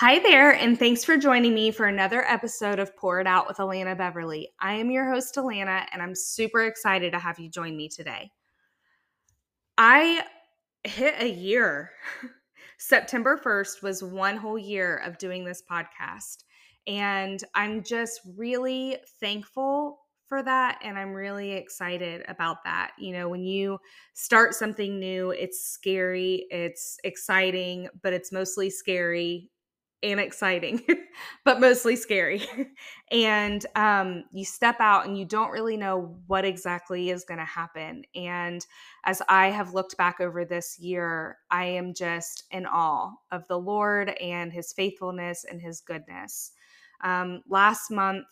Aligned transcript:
Hi 0.00 0.18
there, 0.18 0.52
and 0.52 0.78
thanks 0.78 1.04
for 1.04 1.16
joining 1.16 1.54
me 1.54 1.70
for 1.70 1.86
another 1.86 2.22
episode 2.24 2.78
of 2.78 2.94
Pour 2.98 3.18
It 3.18 3.26
Out 3.26 3.48
with 3.48 3.56
Alana 3.56 3.96
Beverly. 3.96 4.50
I 4.60 4.74
am 4.74 4.90
your 4.90 5.10
host, 5.10 5.34
Alana, 5.36 5.86
and 5.90 6.02
I'm 6.02 6.14
super 6.14 6.64
excited 6.66 7.12
to 7.12 7.18
have 7.18 7.38
you 7.38 7.48
join 7.48 7.74
me 7.78 7.88
today. 7.88 8.30
I 9.78 10.22
hit 10.84 11.14
a 11.18 11.30
year. 11.30 11.92
September 12.78 13.40
1st 13.42 13.82
was 13.82 14.04
one 14.04 14.36
whole 14.36 14.58
year 14.58 14.98
of 14.98 15.16
doing 15.16 15.46
this 15.46 15.62
podcast, 15.62 16.44
and 16.86 17.42
I'm 17.54 17.82
just 17.82 18.20
really 18.36 18.98
thankful 19.18 20.00
for 20.26 20.42
that 20.42 20.78
and 20.82 20.98
I'm 20.98 21.14
really 21.14 21.52
excited 21.52 22.22
about 22.28 22.58
that. 22.64 22.90
You 22.98 23.12
know, 23.12 23.30
when 23.30 23.44
you 23.44 23.78
start 24.12 24.54
something 24.54 24.98
new, 24.98 25.30
it's 25.30 25.70
scary, 25.70 26.46
it's 26.50 26.98
exciting, 27.02 27.88
but 28.02 28.12
it's 28.12 28.32
mostly 28.32 28.68
scary 28.68 29.50
and 30.02 30.20
exciting, 30.20 30.82
but 31.44 31.60
mostly 31.60 31.96
scary. 31.96 32.46
and 33.10 33.64
um, 33.74 34.24
you 34.32 34.44
step 34.44 34.76
out 34.80 35.06
and 35.06 35.18
you 35.18 35.24
don't 35.24 35.50
really 35.50 35.76
know 35.76 36.18
what 36.26 36.44
exactly 36.44 37.10
is 37.10 37.24
going 37.24 37.38
to 37.38 37.44
happen. 37.44 38.04
And 38.14 38.64
as 39.04 39.22
I 39.28 39.48
have 39.48 39.74
looked 39.74 39.96
back 39.96 40.20
over 40.20 40.44
this 40.44 40.78
year, 40.78 41.38
I 41.50 41.64
am 41.64 41.94
just 41.94 42.44
in 42.50 42.66
awe 42.66 43.12
of 43.32 43.46
the 43.48 43.58
Lord 43.58 44.10
and 44.20 44.52
his 44.52 44.72
faithfulness 44.72 45.44
and 45.48 45.60
his 45.60 45.80
goodness. 45.80 46.52
Um, 47.02 47.42
last 47.48 47.90
month, 47.90 48.26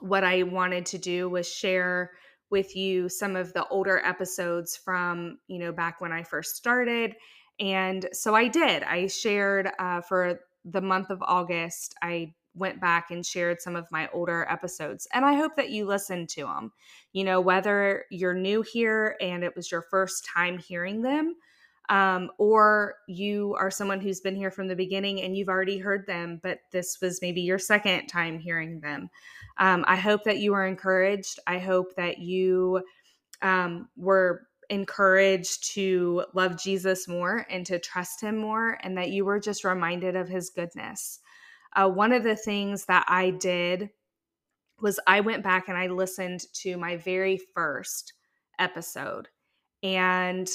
what 0.00 0.24
I 0.24 0.42
wanted 0.44 0.86
to 0.86 0.98
do 0.98 1.28
was 1.28 1.48
share 1.50 2.12
with 2.50 2.74
you 2.74 3.08
some 3.08 3.36
of 3.36 3.52
the 3.52 3.66
older 3.68 4.00
episodes 4.04 4.76
from, 4.76 5.38
you 5.46 5.58
know, 5.58 5.72
back 5.72 6.00
when 6.00 6.12
I 6.12 6.22
first 6.22 6.56
started. 6.56 7.14
And 7.60 8.08
so 8.12 8.34
I 8.34 8.48
did. 8.48 8.82
I 8.82 9.06
shared 9.06 9.70
uh, 9.78 10.00
for 10.00 10.40
the 10.64 10.80
month 10.80 11.10
of 11.10 11.22
August, 11.22 11.94
I 12.02 12.34
went 12.54 12.80
back 12.80 13.10
and 13.10 13.24
shared 13.24 13.60
some 13.60 13.76
of 13.76 13.86
my 13.90 14.08
older 14.12 14.46
episodes. 14.50 15.06
And 15.12 15.24
I 15.24 15.34
hope 15.34 15.56
that 15.56 15.70
you 15.70 15.86
listened 15.86 16.28
to 16.30 16.42
them. 16.42 16.72
You 17.12 17.24
know, 17.24 17.40
whether 17.40 18.04
you're 18.10 18.34
new 18.34 18.62
here 18.62 19.16
and 19.20 19.44
it 19.44 19.54
was 19.54 19.70
your 19.70 19.82
first 19.82 20.24
time 20.24 20.58
hearing 20.58 21.02
them, 21.02 21.36
um, 21.88 22.30
or 22.38 22.94
you 23.08 23.56
are 23.58 23.70
someone 23.70 24.00
who's 24.00 24.20
been 24.20 24.36
here 24.36 24.50
from 24.50 24.68
the 24.68 24.76
beginning 24.76 25.22
and 25.22 25.36
you've 25.36 25.48
already 25.48 25.78
heard 25.78 26.06
them, 26.06 26.40
but 26.42 26.60
this 26.72 26.98
was 27.00 27.20
maybe 27.22 27.40
your 27.40 27.58
second 27.58 28.06
time 28.06 28.38
hearing 28.38 28.80
them. 28.80 29.10
Um, 29.58 29.84
I 29.86 29.96
hope 29.96 30.24
that 30.24 30.38
you 30.38 30.52
were 30.52 30.66
encouraged. 30.66 31.38
I 31.46 31.58
hope 31.58 31.94
that 31.96 32.18
you 32.18 32.82
um, 33.42 33.88
were 33.96 34.46
encouraged 34.70 35.72
to 35.74 36.24
love 36.32 36.56
Jesus 36.56 37.06
more 37.06 37.46
and 37.50 37.66
to 37.66 37.78
trust 37.78 38.22
him 38.22 38.38
more, 38.38 38.78
and 38.82 38.96
that 38.96 39.10
you 39.10 39.24
were 39.24 39.40
just 39.40 39.64
reminded 39.64 40.16
of 40.16 40.28
his 40.28 40.50
goodness. 40.50 41.18
Uh, 41.76 41.88
one 41.88 42.12
of 42.12 42.22
the 42.22 42.36
things 42.36 42.86
that 42.86 43.04
I 43.08 43.30
did 43.30 43.90
was 44.80 44.98
I 45.06 45.20
went 45.20 45.44
back 45.44 45.68
and 45.68 45.76
I 45.76 45.88
listened 45.88 46.40
to 46.62 46.76
my 46.76 46.96
very 46.96 47.38
first 47.54 48.14
episode. 48.58 49.28
And 49.82 50.48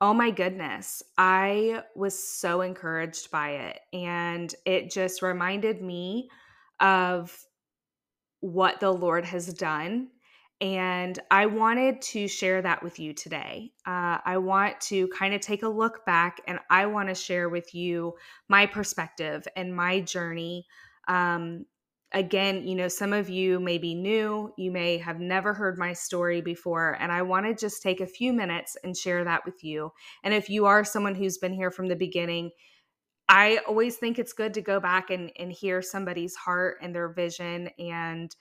oh 0.00 0.14
my 0.14 0.30
goodness, 0.30 1.02
I 1.18 1.82
was 1.94 2.18
so 2.18 2.62
encouraged 2.62 3.30
by 3.30 3.50
it. 3.50 3.80
And 3.92 4.54
it 4.64 4.90
just 4.90 5.22
reminded 5.22 5.82
me 5.82 6.30
of 6.80 7.36
what 8.40 8.80
the 8.80 8.90
Lord 8.90 9.26
has 9.26 9.52
done 9.52 10.08
and 10.60 11.18
I 11.30 11.46
wanted 11.46 12.02
to 12.02 12.28
share 12.28 12.60
that 12.60 12.82
with 12.82 12.98
you 12.98 13.14
today. 13.14 13.72
Uh, 13.86 14.18
I 14.24 14.36
want 14.38 14.78
to 14.82 15.08
kind 15.08 15.32
of 15.32 15.40
take 15.40 15.62
a 15.62 15.68
look 15.68 16.04
back 16.04 16.40
and 16.46 16.58
I 16.68 16.86
want 16.86 17.08
to 17.08 17.14
share 17.14 17.48
with 17.48 17.74
you 17.74 18.14
my 18.48 18.66
perspective 18.66 19.48
and 19.56 19.74
my 19.74 20.00
journey. 20.00 20.66
Um, 21.08 21.64
again, 22.12 22.66
you 22.66 22.74
know, 22.74 22.88
some 22.88 23.14
of 23.14 23.30
you 23.30 23.58
may 23.58 23.78
be 23.78 23.94
new, 23.94 24.52
you 24.58 24.70
may 24.70 24.98
have 24.98 25.18
never 25.18 25.54
heard 25.54 25.78
my 25.78 25.94
story 25.94 26.42
before, 26.42 26.96
and 27.00 27.10
I 27.10 27.22
want 27.22 27.46
to 27.46 27.54
just 27.54 27.82
take 27.82 28.00
a 28.00 28.06
few 28.06 28.32
minutes 28.32 28.76
and 28.84 28.96
share 28.96 29.24
that 29.24 29.46
with 29.46 29.64
you. 29.64 29.92
And 30.24 30.34
if 30.34 30.50
you 30.50 30.66
are 30.66 30.84
someone 30.84 31.14
who's 31.14 31.38
been 31.38 31.54
here 31.54 31.70
from 31.70 31.86
the 31.86 31.96
beginning, 31.96 32.50
I 33.28 33.60
always 33.68 33.96
think 33.96 34.18
it's 34.18 34.32
good 34.32 34.52
to 34.54 34.60
go 34.60 34.80
back 34.80 35.10
and, 35.10 35.30
and 35.38 35.52
hear 35.52 35.80
somebody's 35.82 36.34
heart 36.34 36.78
and 36.82 36.94
their 36.94 37.08
vision 37.08 37.70
and 37.78 38.34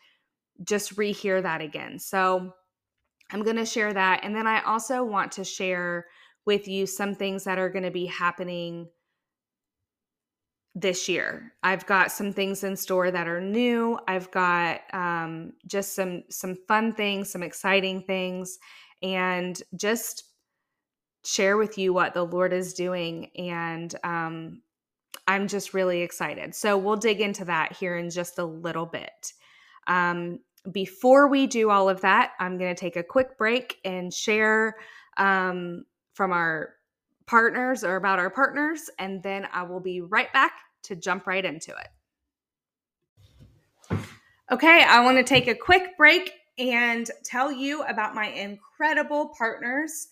just 0.63 0.95
rehear 0.95 1.41
that 1.41 1.61
again. 1.61 1.99
So 1.99 2.53
I'm 3.31 3.43
going 3.43 3.55
to 3.57 3.65
share 3.65 3.93
that. 3.93 4.21
And 4.23 4.35
then 4.35 4.47
I 4.47 4.61
also 4.61 5.03
want 5.03 5.31
to 5.33 5.43
share 5.43 6.07
with 6.45 6.67
you 6.67 6.85
some 6.85 7.15
things 7.15 7.43
that 7.43 7.59
are 7.59 7.69
going 7.69 7.83
to 7.83 7.91
be 7.91 8.05
happening 8.05 8.87
this 10.75 11.09
year. 11.09 11.53
I've 11.63 11.85
got 11.85 12.11
some 12.11 12.31
things 12.31 12.63
in 12.63 12.75
store 12.75 13.11
that 13.11 13.27
are 13.27 13.41
new. 13.41 13.99
I've 14.07 14.31
got 14.31 14.81
um, 14.93 15.53
just 15.67 15.93
some 15.95 16.23
some 16.29 16.55
fun 16.67 16.93
things, 16.93 17.31
some 17.31 17.43
exciting 17.43 18.03
things, 18.03 18.57
and 19.01 19.61
just 19.75 20.23
share 21.25 21.57
with 21.57 21.77
you 21.77 21.93
what 21.93 22.13
the 22.13 22.25
Lord 22.25 22.53
is 22.53 22.73
doing. 22.73 23.29
And 23.37 23.93
um, 24.03 24.61
I'm 25.27 25.47
just 25.47 25.73
really 25.73 26.01
excited. 26.01 26.55
So 26.55 26.77
we'll 26.77 26.95
dig 26.95 27.21
into 27.21 27.45
that 27.45 27.73
here 27.73 27.97
in 27.97 28.09
just 28.09 28.39
a 28.39 28.45
little 28.45 28.85
bit. 28.85 29.33
Um, 29.87 30.39
before 30.71 31.27
we 31.27 31.47
do 31.47 31.69
all 31.69 31.89
of 31.89 32.01
that, 32.01 32.33
I'm 32.39 32.57
going 32.57 32.73
to 32.73 32.79
take 32.79 32.95
a 32.95 33.03
quick 33.03 33.37
break 33.37 33.77
and 33.85 34.13
share 34.13 34.75
um, 35.17 35.85
from 36.13 36.31
our 36.31 36.75
partners 37.25 37.83
or 37.83 37.95
about 37.95 38.19
our 38.19 38.29
partners, 38.29 38.89
and 38.99 39.23
then 39.23 39.47
I 39.53 39.63
will 39.63 39.79
be 39.79 40.01
right 40.01 40.31
back 40.33 40.53
to 40.83 40.95
jump 40.95 41.27
right 41.27 41.45
into 41.45 41.71
it. 41.71 43.99
Okay, 44.51 44.83
I 44.83 45.03
want 45.03 45.17
to 45.17 45.23
take 45.23 45.47
a 45.47 45.53
quick 45.53 45.95
break 45.97 46.33
and 46.57 47.09
tell 47.23 47.51
you 47.51 47.83
about 47.83 48.15
my 48.15 48.27
incredible 48.27 49.33
partners. 49.37 50.07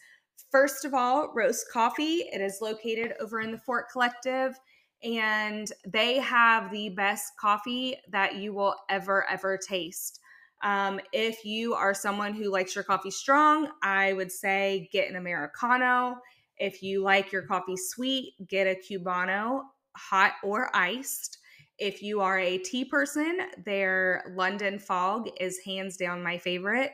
First 0.52 0.86
of 0.86 0.94
all, 0.94 1.34
Roast 1.34 1.66
Coffee. 1.72 2.26
It 2.32 2.40
is 2.40 2.60
located 2.62 3.14
over 3.20 3.42
in 3.42 3.52
the 3.52 3.58
Fort 3.58 3.86
Collective 3.92 4.58
and 5.04 5.72
they 5.86 6.20
have 6.20 6.72
the 6.72 6.90
best 6.90 7.34
coffee 7.40 7.98
that 8.10 8.36
you 8.36 8.54
will 8.54 8.76
ever, 8.90 9.30
ever 9.30 9.58
taste. 9.58 10.20
Um, 10.64 11.00
if 11.14 11.46
you 11.46 11.74
are 11.74 11.94
someone 11.94 12.34
who 12.34 12.52
likes 12.52 12.76
your 12.76 12.84
coffee 12.84 13.12
strong, 13.12 13.70
I 13.84 14.14
would 14.14 14.32
say 14.32 14.90
get 14.92 15.10
an 15.10 15.16
Americano. 15.16 16.18
If 16.58 16.82
you 16.82 17.04
like 17.04 17.32
your 17.32 17.44
coffee 17.44 17.78
sweet, 17.78 18.34
get 18.48 18.66
a 18.66 18.76
Cubano, 18.76 19.62
hot 19.96 20.34
or 20.44 20.76
iced. 20.76 21.38
If 21.78 22.02
you 22.02 22.22
are 22.22 22.40
a 22.40 22.58
tea 22.58 22.86
person, 22.86 23.40
their 23.64 24.24
London 24.36 24.80
Fog 24.80 25.30
is 25.40 25.60
hands 25.64 25.96
down 25.96 26.24
my 26.24 26.40
favorite. 26.40 26.92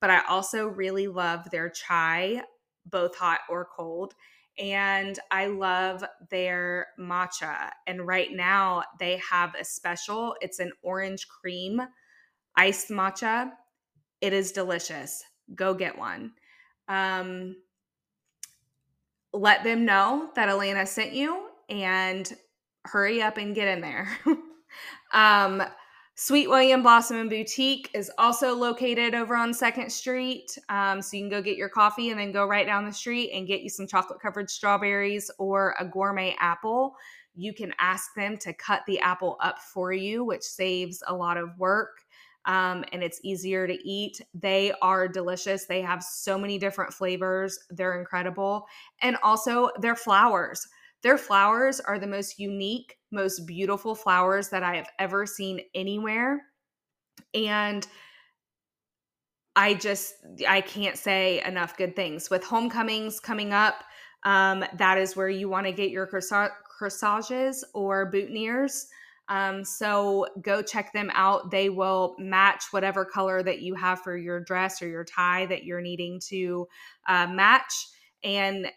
But 0.00 0.10
I 0.10 0.20
also 0.28 0.66
really 0.66 1.08
love 1.08 1.50
their 1.50 1.70
chai, 1.70 2.42
both 2.84 3.16
hot 3.16 3.40
or 3.48 3.66
cold. 3.74 4.12
And 4.58 5.18
I 5.30 5.46
love 5.46 6.04
their 6.30 6.88
matcha. 6.98 7.70
And 7.86 8.06
right 8.06 8.32
now 8.32 8.82
they 8.98 9.20
have 9.30 9.54
a 9.54 9.64
special, 9.64 10.36
it's 10.40 10.58
an 10.58 10.72
orange 10.82 11.28
cream 11.28 11.80
iced 12.56 12.88
matcha. 12.88 13.50
It 14.20 14.32
is 14.32 14.52
delicious. 14.52 15.22
Go 15.54 15.74
get 15.74 15.96
one. 15.98 16.32
Um, 16.88 17.56
let 19.32 19.64
them 19.64 19.84
know 19.84 20.30
that 20.34 20.48
Alana 20.48 20.86
sent 20.86 21.12
you 21.12 21.48
and 21.68 22.32
hurry 22.84 23.20
up 23.22 23.36
and 23.36 23.54
get 23.54 23.68
in 23.68 23.80
there. 23.80 24.08
um, 25.12 25.62
Sweet 26.18 26.48
William 26.48 26.82
Blossom 26.82 27.18
and 27.18 27.28
Boutique 27.28 27.90
is 27.92 28.10
also 28.16 28.54
located 28.54 29.14
over 29.14 29.36
on 29.36 29.52
Second 29.52 29.92
Street. 29.92 30.56
Um, 30.70 31.02
so 31.02 31.14
you 31.14 31.24
can 31.24 31.28
go 31.28 31.42
get 31.42 31.58
your 31.58 31.68
coffee 31.68 32.08
and 32.08 32.18
then 32.18 32.32
go 32.32 32.46
right 32.46 32.64
down 32.64 32.86
the 32.86 32.92
street 32.92 33.32
and 33.34 33.46
get 33.46 33.60
you 33.60 33.68
some 33.68 33.86
chocolate 33.86 34.20
covered 34.20 34.48
strawberries 34.48 35.30
or 35.38 35.74
a 35.78 35.84
gourmet 35.84 36.34
apple. 36.40 36.94
You 37.34 37.52
can 37.52 37.74
ask 37.78 38.14
them 38.16 38.38
to 38.38 38.54
cut 38.54 38.80
the 38.86 38.98
apple 39.00 39.36
up 39.42 39.58
for 39.58 39.92
you, 39.92 40.24
which 40.24 40.42
saves 40.42 41.02
a 41.06 41.14
lot 41.14 41.36
of 41.36 41.50
work 41.58 41.98
um, 42.46 42.84
and 42.92 43.02
it's 43.02 43.20
easier 43.22 43.66
to 43.66 43.88
eat. 43.88 44.20
They 44.34 44.72
are 44.80 45.08
delicious. 45.08 45.66
They 45.66 45.82
have 45.82 46.02
so 46.02 46.38
many 46.38 46.58
different 46.58 46.92
flavors. 46.92 47.58
They're 47.70 47.98
incredible. 47.98 48.66
And 49.02 49.16
also 49.22 49.70
their 49.80 49.96
flowers. 49.96 50.66
Their 51.02 51.18
flowers 51.18 51.80
are 51.80 51.98
the 51.98 52.06
most 52.06 52.38
unique, 52.38 52.96
most 53.10 53.46
beautiful 53.46 53.94
flowers 53.94 54.48
that 54.48 54.62
I 54.62 54.76
have 54.76 54.88
ever 54.98 55.26
seen 55.26 55.60
anywhere. 55.74 56.42
And 57.34 57.86
I 59.56 59.74
just 59.74 60.14
I 60.48 60.60
can't 60.60 60.96
say 60.96 61.42
enough 61.44 61.76
good 61.76 61.96
things. 61.96 62.30
With 62.30 62.44
homecomings 62.44 63.20
coming 63.20 63.52
up, 63.52 63.84
um, 64.24 64.64
that 64.74 64.98
is 64.98 65.16
where 65.16 65.28
you 65.28 65.48
want 65.48 65.66
to 65.66 65.72
get 65.72 65.90
your 65.90 66.06
corsages 66.06 67.64
or 67.74 68.10
boutonnieres. 68.10 68.86
Um, 69.28 69.64
so 69.64 70.26
go 70.40 70.62
check 70.62 70.92
them 70.92 71.10
out. 71.12 71.50
They 71.50 71.68
will 71.68 72.14
match 72.18 72.64
whatever 72.70 73.04
color 73.04 73.42
that 73.42 73.60
you 73.60 73.74
have 73.74 74.00
for 74.02 74.16
your 74.16 74.40
dress 74.40 74.80
or 74.80 74.88
your 74.88 75.04
tie 75.04 75.46
that 75.46 75.64
you're 75.64 75.80
needing 75.80 76.20
to 76.28 76.68
uh, 77.08 77.26
match. 77.26 77.88
And 78.22 78.70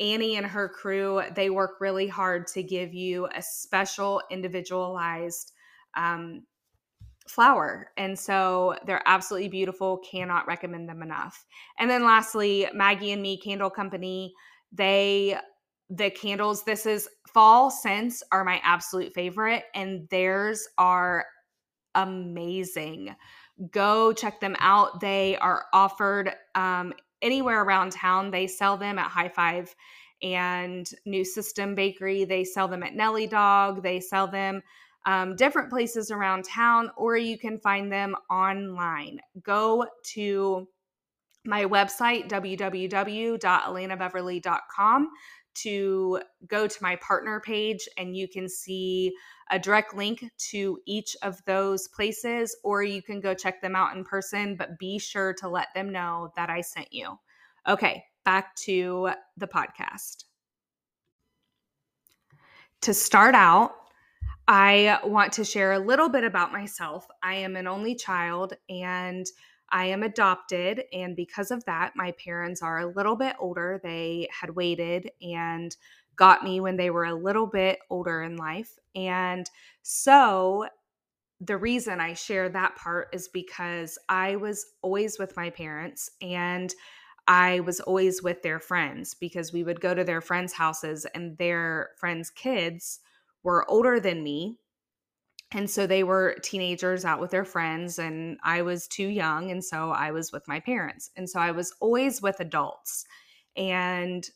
Annie 0.00 0.36
and 0.36 0.46
her 0.46 0.68
crew, 0.68 1.22
they 1.34 1.50
work 1.50 1.72
really 1.80 2.08
hard 2.08 2.46
to 2.48 2.62
give 2.62 2.94
you 2.94 3.28
a 3.34 3.42
special, 3.42 4.22
individualized 4.30 5.52
um, 5.94 6.44
flower. 7.28 7.90
And 7.96 8.18
so 8.18 8.76
they're 8.86 9.02
absolutely 9.06 9.48
beautiful. 9.48 9.98
Cannot 9.98 10.46
recommend 10.46 10.88
them 10.88 11.02
enough. 11.02 11.44
And 11.78 11.88
then 11.88 12.04
lastly, 12.04 12.66
Maggie 12.74 13.12
and 13.12 13.22
Me 13.22 13.38
Candle 13.38 13.70
Company, 13.70 14.34
they 14.72 15.38
the 15.90 16.10
candles 16.10 16.64
this 16.64 16.86
is 16.86 17.06
fall 17.34 17.70
scents 17.70 18.22
are 18.32 18.44
my 18.44 18.60
absolute 18.62 19.12
favorite 19.12 19.64
and 19.74 20.08
theirs 20.08 20.66
are 20.78 21.26
amazing. 21.94 23.14
Go 23.70 24.12
check 24.12 24.40
them 24.40 24.56
out. 24.58 25.00
They 25.00 25.36
are 25.36 25.66
offered 25.72 26.34
um, 26.54 26.92
anywhere 27.20 27.62
around 27.62 27.92
town. 27.92 28.30
They 28.30 28.46
sell 28.46 28.76
them 28.76 28.98
at 28.98 29.10
high 29.10 29.28
five 29.28 29.74
and 30.22 30.88
new 31.04 31.24
system 31.24 31.74
bakery. 31.74 32.24
They 32.24 32.44
sell 32.44 32.68
them 32.68 32.82
at 32.82 32.94
nelly 32.94 33.26
dog. 33.26 33.82
They 33.82 34.00
sell 34.00 34.26
them 34.26 34.62
um, 35.04 35.36
different 35.36 35.70
places 35.70 36.10
around 36.10 36.44
town 36.44 36.90
or 36.96 37.16
you 37.16 37.38
can 37.38 37.58
find 37.58 37.90
them 37.90 38.14
online. 38.30 39.20
Go 39.42 39.86
to 40.14 40.68
my 41.44 41.64
website 41.64 42.28
www.alanabeverly.com 42.28 45.08
to 45.54 46.20
go 46.46 46.66
to 46.66 46.82
my 46.82 46.96
partner 46.96 47.40
page 47.40 47.88
and 47.98 48.16
you 48.16 48.28
can 48.28 48.48
see 48.48 49.12
a 49.50 49.58
direct 49.58 49.94
link 49.94 50.24
to 50.50 50.78
each 50.86 51.16
of 51.22 51.44
those 51.44 51.88
places, 51.88 52.56
or 52.64 52.82
you 52.82 53.02
can 53.02 53.20
go 53.20 53.34
check 53.34 53.60
them 53.60 53.76
out 53.76 53.96
in 53.96 54.04
person, 54.04 54.56
but 54.56 54.78
be 54.78 54.98
sure 54.98 55.34
to 55.34 55.48
let 55.48 55.68
them 55.74 55.92
know 55.92 56.32
that 56.36 56.48
I 56.48 56.62
sent 56.62 56.92
you. 56.92 57.18
Okay, 57.68 58.04
back 58.24 58.54
to 58.56 59.10
the 59.36 59.46
podcast. 59.46 60.24
To 62.82 62.94
start 62.94 63.34
out, 63.34 63.74
I 64.48 64.98
want 65.04 65.32
to 65.34 65.44
share 65.44 65.72
a 65.72 65.78
little 65.78 66.08
bit 66.08 66.24
about 66.24 66.50
myself. 66.50 67.06
I 67.22 67.34
am 67.34 67.54
an 67.56 67.66
only 67.66 67.94
child 67.94 68.54
and 68.68 69.24
I 69.72 69.86
am 69.86 70.02
adopted, 70.02 70.84
and 70.92 71.16
because 71.16 71.50
of 71.50 71.64
that, 71.64 71.92
my 71.96 72.12
parents 72.12 72.62
are 72.62 72.80
a 72.80 72.92
little 72.92 73.16
bit 73.16 73.34
older. 73.40 73.80
They 73.82 74.28
had 74.30 74.50
waited 74.50 75.10
and 75.22 75.74
got 76.16 76.44
me 76.44 76.60
when 76.60 76.76
they 76.76 76.90
were 76.90 77.06
a 77.06 77.14
little 77.14 77.46
bit 77.46 77.78
older 77.90 78.22
in 78.22 78.36
life. 78.36 78.78
And 78.94 79.50
so 79.82 80.66
the 81.40 81.56
reason 81.56 82.00
I 82.00 82.12
share 82.12 82.48
that 82.50 82.76
part 82.76 83.08
is 83.12 83.28
because 83.28 83.98
I 84.08 84.36
was 84.36 84.64
always 84.82 85.18
with 85.18 85.36
my 85.36 85.50
parents 85.50 86.10
and 86.20 86.72
I 87.26 87.60
was 87.60 87.80
always 87.80 88.22
with 88.22 88.42
their 88.42 88.60
friends 88.60 89.14
because 89.14 89.52
we 89.52 89.64
would 89.64 89.80
go 89.80 89.94
to 89.94 90.04
their 90.04 90.20
friends' 90.20 90.52
houses 90.52 91.06
and 91.14 91.36
their 91.38 91.90
friends' 91.98 92.30
kids 92.30 93.00
were 93.42 93.68
older 93.70 93.98
than 93.98 94.22
me 94.22 94.58
and 95.54 95.68
so 95.68 95.86
they 95.86 96.02
were 96.02 96.36
teenagers 96.42 97.04
out 97.04 97.20
with 97.20 97.30
their 97.30 97.44
friends 97.44 97.98
and 97.98 98.38
i 98.42 98.62
was 98.62 98.88
too 98.88 99.08
young 99.08 99.50
and 99.50 99.64
so 99.64 99.90
i 99.90 100.10
was 100.10 100.32
with 100.32 100.46
my 100.48 100.60
parents. 100.60 101.10
And 101.16 101.28
so 101.28 101.40
i 101.40 101.50
was 101.50 101.74
always 101.80 102.22
with 102.22 102.40
adults. 102.40 103.04
And 103.56 104.28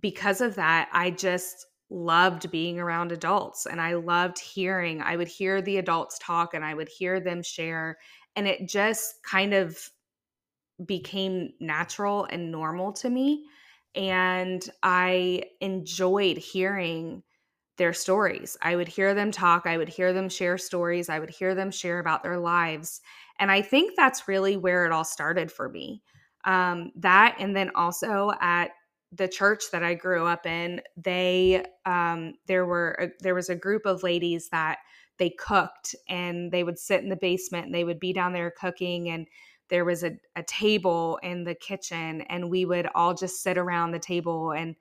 because 0.00 0.40
of 0.40 0.54
that 0.56 0.88
i 0.92 1.10
just 1.10 1.66
loved 1.90 2.50
being 2.50 2.80
around 2.80 3.12
adults 3.12 3.66
and 3.66 3.80
i 3.80 3.94
loved 3.94 4.38
hearing 4.38 5.02
i 5.02 5.14
would 5.14 5.28
hear 5.28 5.60
the 5.60 5.76
adults 5.76 6.18
talk 6.18 6.54
and 6.54 6.64
i 6.64 6.72
would 6.72 6.88
hear 6.88 7.20
them 7.20 7.42
share 7.42 7.98
and 8.34 8.48
it 8.48 8.66
just 8.66 9.22
kind 9.22 9.52
of 9.52 9.78
became 10.86 11.50
natural 11.60 12.26
and 12.30 12.50
normal 12.50 12.92
to 12.92 13.10
me. 13.10 13.44
And 13.94 14.66
i 14.82 15.44
enjoyed 15.60 16.38
hearing 16.38 17.22
their 17.82 17.92
stories. 17.92 18.56
I 18.62 18.76
would 18.76 18.86
hear 18.86 19.12
them 19.12 19.32
talk, 19.32 19.66
I 19.66 19.76
would 19.76 19.88
hear 19.88 20.12
them 20.12 20.28
share 20.28 20.56
stories, 20.56 21.08
I 21.08 21.18
would 21.18 21.30
hear 21.30 21.52
them 21.52 21.72
share 21.72 21.98
about 21.98 22.22
their 22.22 22.38
lives. 22.38 23.00
And 23.40 23.50
I 23.50 23.60
think 23.60 23.94
that's 23.96 24.28
really 24.28 24.56
where 24.56 24.86
it 24.86 24.92
all 24.92 25.02
started 25.02 25.50
for 25.50 25.68
me. 25.68 26.00
Um, 26.44 26.92
that, 26.94 27.34
and 27.40 27.56
then 27.56 27.72
also 27.74 28.30
at 28.40 28.70
the 29.10 29.26
church 29.26 29.64
that 29.72 29.82
I 29.82 29.94
grew 29.94 30.24
up 30.24 30.46
in, 30.46 30.80
they 30.96 31.64
um, 31.84 32.34
there 32.46 32.66
were 32.66 32.96
a, 33.00 33.08
there 33.18 33.34
was 33.34 33.48
a 33.48 33.56
group 33.56 33.84
of 33.84 34.04
ladies 34.04 34.48
that 34.50 34.78
they 35.18 35.30
cooked 35.30 35.96
and 36.08 36.52
they 36.52 36.62
would 36.62 36.78
sit 36.78 37.02
in 37.02 37.08
the 37.08 37.16
basement 37.16 37.66
and 37.66 37.74
they 37.74 37.82
would 37.82 37.98
be 37.98 38.12
down 38.12 38.32
there 38.32 38.52
cooking 38.56 39.10
and 39.10 39.26
there 39.70 39.84
was 39.84 40.04
a, 40.04 40.12
a 40.36 40.44
table 40.44 41.18
in 41.24 41.42
the 41.42 41.56
kitchen 41.56 42.20
and 42.30 42.48
we 42.48 42.64
would 42.64 42.86
all 42.94 43.12
just 43.12 43.42
sit 43.42 43.58
around 43.58 43.90
the 43.90 43.98
table 43.98 44.52
and 44.52 44.76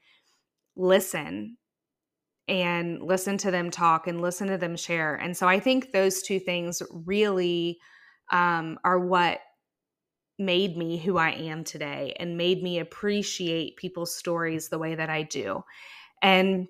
listen 0.76 1.58
and 2.52 3.02
listen 3.02 3.38
to 3.38 3.50
them 3.50 3.72
talk 3.72 4.08
and 4.08 4.22
listen 4.22 4.50
to 4.50 4.58
them 4.58 4.76
share. 4.76 5.16
And 5.16 5.36
so 5.36 5.48
I 5.48 5.58
think 5.58 5.94
those 5.94 6.22
two 6.22 6.38
things 6.38 6.84
really 6.92 7.80
um, 8.30 8.78
are 8.84 9.00
what 9.00 9.40
made 10.38 10.76
me 10.76 10.98
who 10.98 11.18
I 11.18 11.30
am 11.30 11.64
today 11.64 12.14
and 12.20 12.36
made 12.36 12.62
me 12.62 12.80
appreciate 12.80 13.78
people's 13.78 14.14
stories 14.14 14.68
the 14.68 14.80
way 14.80 14.96
that 14.96 15.10
I 15.10 15.24
do. 15.24 15.64
And 16.22 16.68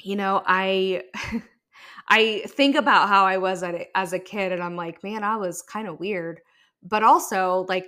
you 0.00 0.16
know, 0.16 0.42
I 0.44 1.04
I 2.08 2.42
think 2.48 2.74
about 2.74 3.08
how 3.08 3.24
I 3.24 3.36
was 3.38 3.62
as 3.94 4.12
a 4.12 4.18
kid 4.18 4.50
and 4.50 4.62
I'm 4.62 4.74
like, 4.74 5.04
man, 5.04 5.22
I 5.22 5.36
was 5.36 5.62
kind 5.62 5.86
of 5.86 6.00
weird. 6.00 6.40
But 6.82 7.04
also 7.04 7.66
like 7.68 7.86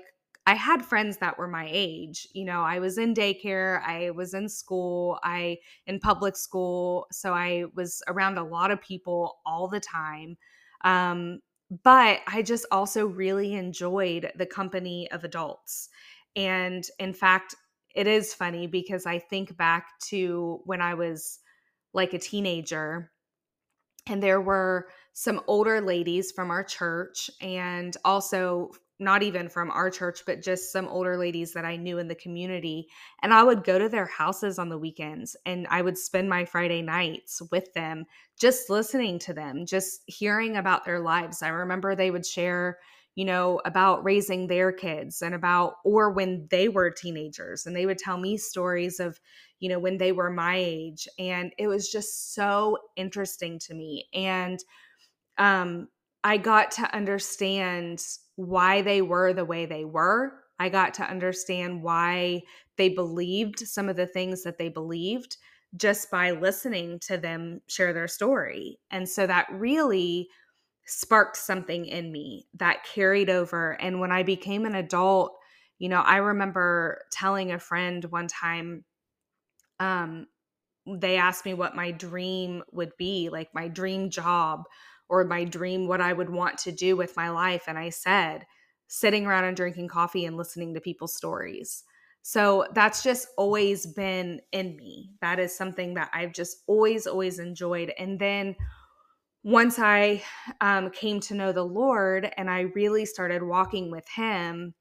I 0.50 0.54
had 0.54 0.84
friends 0.84 1.18
that 1.18 1.38
were 1.38 1.46
my 1.46 1.68
age. 1.70 2.26
You 2.32 2.44
know, 2.44 2.62
I 2.62 2.80
was 2.80 2.98
in 2.98 3.14
daycare, 3.14 3.80
I 3.86 4.10
was 4.10 4.34
in 4.34 4.48
school, 4.48 5.20
I 5.22 5.58
in 5.86 6.00
public 6.00 6.36
school, 6.36 7.06
so 7.12 7.32
I 7.32 7.66
was 7.76 8.02
around 8.08 8.36
a 8.36 8.42
lot 8.42 8.72
of 8.72 8.82
people 8.82 9.38
all 9.46 9.68
the 9.68 9.78
time. 9.78 10.36
Um, 10.82 11.38
but 11.84 12.18
I 12.26 12.42
just 12.42 12.66
also 12.72 13.06
really 13.06 13.54
enjoyed 13.54 14.32
the 14.34 14.44
company 14.44 15.08
of 15.12 15.22
adults. 15.22 15.88
And 16.34 16.84
in 16.98 17.12
fact, 17.12 17.54
it 17.94 18.08
is 18.08 18.34
funny 18.34 18.66
because 18.66 19.06
I 19.06 19.20
think 19.20 19.56
back 19.56 20.00
to 20.08 20.62
when 20.64 20.80
I 20.80 20.94
was 20.94 21.38
like 21.92 22.12
a 22.12 22.18
teenager 22.18 23.12
and 24.08 24.20
there 24.20 24.40
were 24.40 24.88
some 25.12 25.42
older 25.46 25.80
ladies 25.80 26.32
from 26.32 26.50
our 26.50 26.64
church 26.64 27.30
and 27.40 27.96
also 28.04 28.72
not 29.00 29.22
even 29.22 29.48
from 29.48 29.70
our 29.70 29.90
church, 29.90 30.22
but 30.26 30.42
just 30.42 30.72
some 30.72 30.86
older 30.86 31.16
ladies 31.16 31.54
that 31.54 31.64
I 31.64 31.76
knew 31.76 31.98
in 31.98 32.06
the 32.06 32.14
community. 32.14 32.86
And 33.22 33.32
I 33.32 33.42
would 33.42 33.64
go 33.64 33.78
to 33.78 33.88
their 33.88 34.06
houses 34.06 34.58
on 34.58 34.68
the 34.68 34.78
weekends 34.78 35.36
and 35.46 35.66
I 35.70 35.82
would 35.82 35.96
spend 35.96 36.28
my 36.28 36.44
Friday 36.44 36.82
nights 36.82 37.40
with 37.50 37.72
them, 37.72 38.04
just 38.38 38.68
listening 38.68 39.18
to 39.20 39.32
them, 39.32 39.64
just 39.66 40.02
hearing 40.06 40.56
about 40.56 40.84
their 40.84 41.00
lives. 41.00 41.42
I 41.42 41.48
remember 41.48 41.94
they 41.94 42.10
would 42.10 42.26
share, 42.26 42.78
you 43.14 43.24
know, 43.24 43.60
about 43.64 44.04
raising 44.04 44.46
their 44.46 44.70
kids 44.70 45.22
and 45.22 45.34
about, 45.34 45.76
or 45.84 46.10
when 46.10 46.46
they 46.50 46.68
were 46.68 46.90
teenagers, 46.90 47.66
and 47.66 47.74
they 47.74 47.86
would 47.86 47.98
tell 47.98 48.18
me 48.18 48.36
stories 48.36 49.00
of, 49.00 49.18
you 49.58 49.68
know, 49.68 49.78
when 49.78 49.98
they 49.98 50.12
were 50.12 50.30
my 50.30 50.56
age. 50.56 51.08
And 51.18 51.52
it 51.58 51.66
was 51.66 51.90
just 51.90 52.34
so 52.34 52.78
interesting 52.96 53.58
to 53.60 53.74
me. 53.74 54.08
And, 54.14 54.60
um, 55.38 55.88
I 56.22 56.36
got 56.36 56.72
to 56.72 56.94
understand 56.94 58.04
why 58.40 58.80
they 58.80 59.02
were 59.02 59.32
the 59.32 59.44
way 59.44 59.66
they 59.66 59.84
were. 59.84 60.32
I 60.58 60.68
got 60.68 60.94
to 60.94 61.02
understand 61.02 61.82
why 61.82 62.42
they 62.76 62.88
believed 62.88 63.58
some 63.60 63.88
of 63.88 63.96
the 63.96 64.06
things 64.06 64.42
that 64.44 64.58
they 64.58 64.68
believed 64.68 65.36
just 65.76 66.10
by 66.10 66.30
listening 66.30 66.98
to 67.00 67.16
them 67.16 67.60
share 67.68 67.92
their 67.92 68.08
story. 68.08 68.78
And 68.90 69.08
so 69.08 69.26
that 69.26 69.46
really 69.52 70.28
sparked 70.86 71.36
something 71.36 71.84
in 71.84 72.10
me 72.10 72.46
that 72.54 72.84
carried 72.84 73.30
over. 73.30 73.72
And 73.80 74.00
when 74.00 74.10
I 74.10 74.22
became 74.22 74.64
an 74.64 74.74
adult, 74.74 75.32
you 75.78 75.88
know, 75.88 76.00
I 76.00 76.16
remember 76.16 77.02
telling 77.12 77.52
a 77.52 77.58
friend 77.58 78.04
one 78.06 78.26
time, 78.26 78.84
um, 79.78 80.26
they 80.86 81.16
asked 81.16 81.44
me 81.44 81.54
what 81.54 81.76
my 81.76 81.90
dream 81.90 82.62
would 82.72 82.92
be, 82.98 83.28
like 83.30 83.54
my 83.54 83.68
dream 83.68 84.10
job 84.10 84.64
or 85.10 85.24
my 85.24 85.44
dream, 85.44 85.86
what 85.86 86.00
I 86.00 86.14
would 86.14 86.30
want 86.30 86.56
to 86.58 86.72
do 86.72 86.96
with 86.96 87.16
my 87.16 87.28
life. 87.28 87.64
And 87.66 87.76
I 87.76 87.90
said, 87.90 88.46
sitting 88.86 89.26
around 89.26 89.44
and 89.44 89.56
drinking 89.56 89.88
coffee 89.88 90.24
and 90.24 90.36
listening 90.36 90.72
to 90.74 90.80
people's 90.80 91.14
stories. 91.14 91.84
So 92.22 92.66
that's 92.74 93.02
just 93.02 93.28
always 93.36 93.86
been 93.86 94.40
in 94.52 94.76
me. 94.76 95.10
That 95.20 95.38
is 95.38 95.56
something 95.56 95.94
that 95.94 96.10
I've 96.14 96.32
just 96.32 96.62
always, 96.66 97.06
always 97.06 97.38
enjoyed. 97.38 97.92
And 97.98 98.18
then 98.18 98.56
once 99.42 99.78
I 99.78 100.22
um, 100.60 100.90
came 100.90 101.20
to 101.20 101.34
know 101.34 101.52
the 101.52 101.64
Lord 101.64 102.30
and 102.36 102.50
I 102.50 102.62
really 102.74 103.04
started 103.04 103.42
walking 103.42 103.90
with 103.90 104.08
Him, 104.08 104.74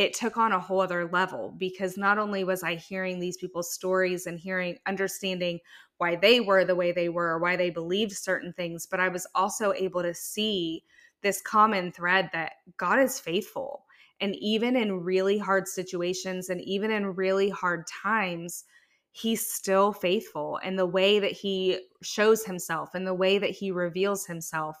it 0.00 0.14
took 0.14 0.36
on 0.36 0.52
a 0.52 0.60
whole 0.60 0.80
other 0.80 1.08
level 1.08 1.54
because 1.58 1.96
not 1.96 2.18
only 2.18 2.44
was 2.44 2.62
I 2.62 2.76
hearing 2.76 3.20
these 3.20 3.36
people's 3.36 3.72
stories 3.72 4.26
and 4.26 4.38
hearing, 4.38 4.78
understanding 4.86 5.60
why 5.98 6.16
they 6.16 6.40
were 6.40 6.64
the 6.64 6.74
way 6.74 6.92
they 6.92 7.08
were, 7.08 7.38
why 7.38 7.56
they 7.56 7.70
believed 7.70 8.12
certain 8.12 8.52
things, 8.52 8.86
but 8.86 9.00
I 9.00 9.08
was 9.08 9.26
also 9.34 9.72
able 9.72 10.02
to 10.02 10.14
see 10.14 10.84
this 11.22 11.42
common 11.42 11.92
thread 11.92 12.30
that 12.32 12.52
God 12.76 12.98
is 12.98 13.20
faithful 13.20 13.84
And 14.22 14.34
even 14.36 14.76
in 14.76 15.00
really 15.00 15.38
hard 15.38 15.66
situations 15.66 16.48
and 16.50 16.60
even 16.62 16.90
in 16.90 17.14
really 17.14 17.48
hard 17.50 17.86
times, 17.86 18.64
he's 19.12 19.50
still 19.50 19.92
faithful. 19.92 20.58
And 20.62 20.78
the 20.78 20.86
way 20.86 21.18
that 21.18 21.32
he 21.32 21.88
shows 22.02 22.44
himself 22.44 22.94
and 22.94 23.06
the 23.06 23.14
way 23.14 23.38
that 23.38 23.50
he 23.50 23.70
reveals 23.70 24.26
himself 24.26 24.76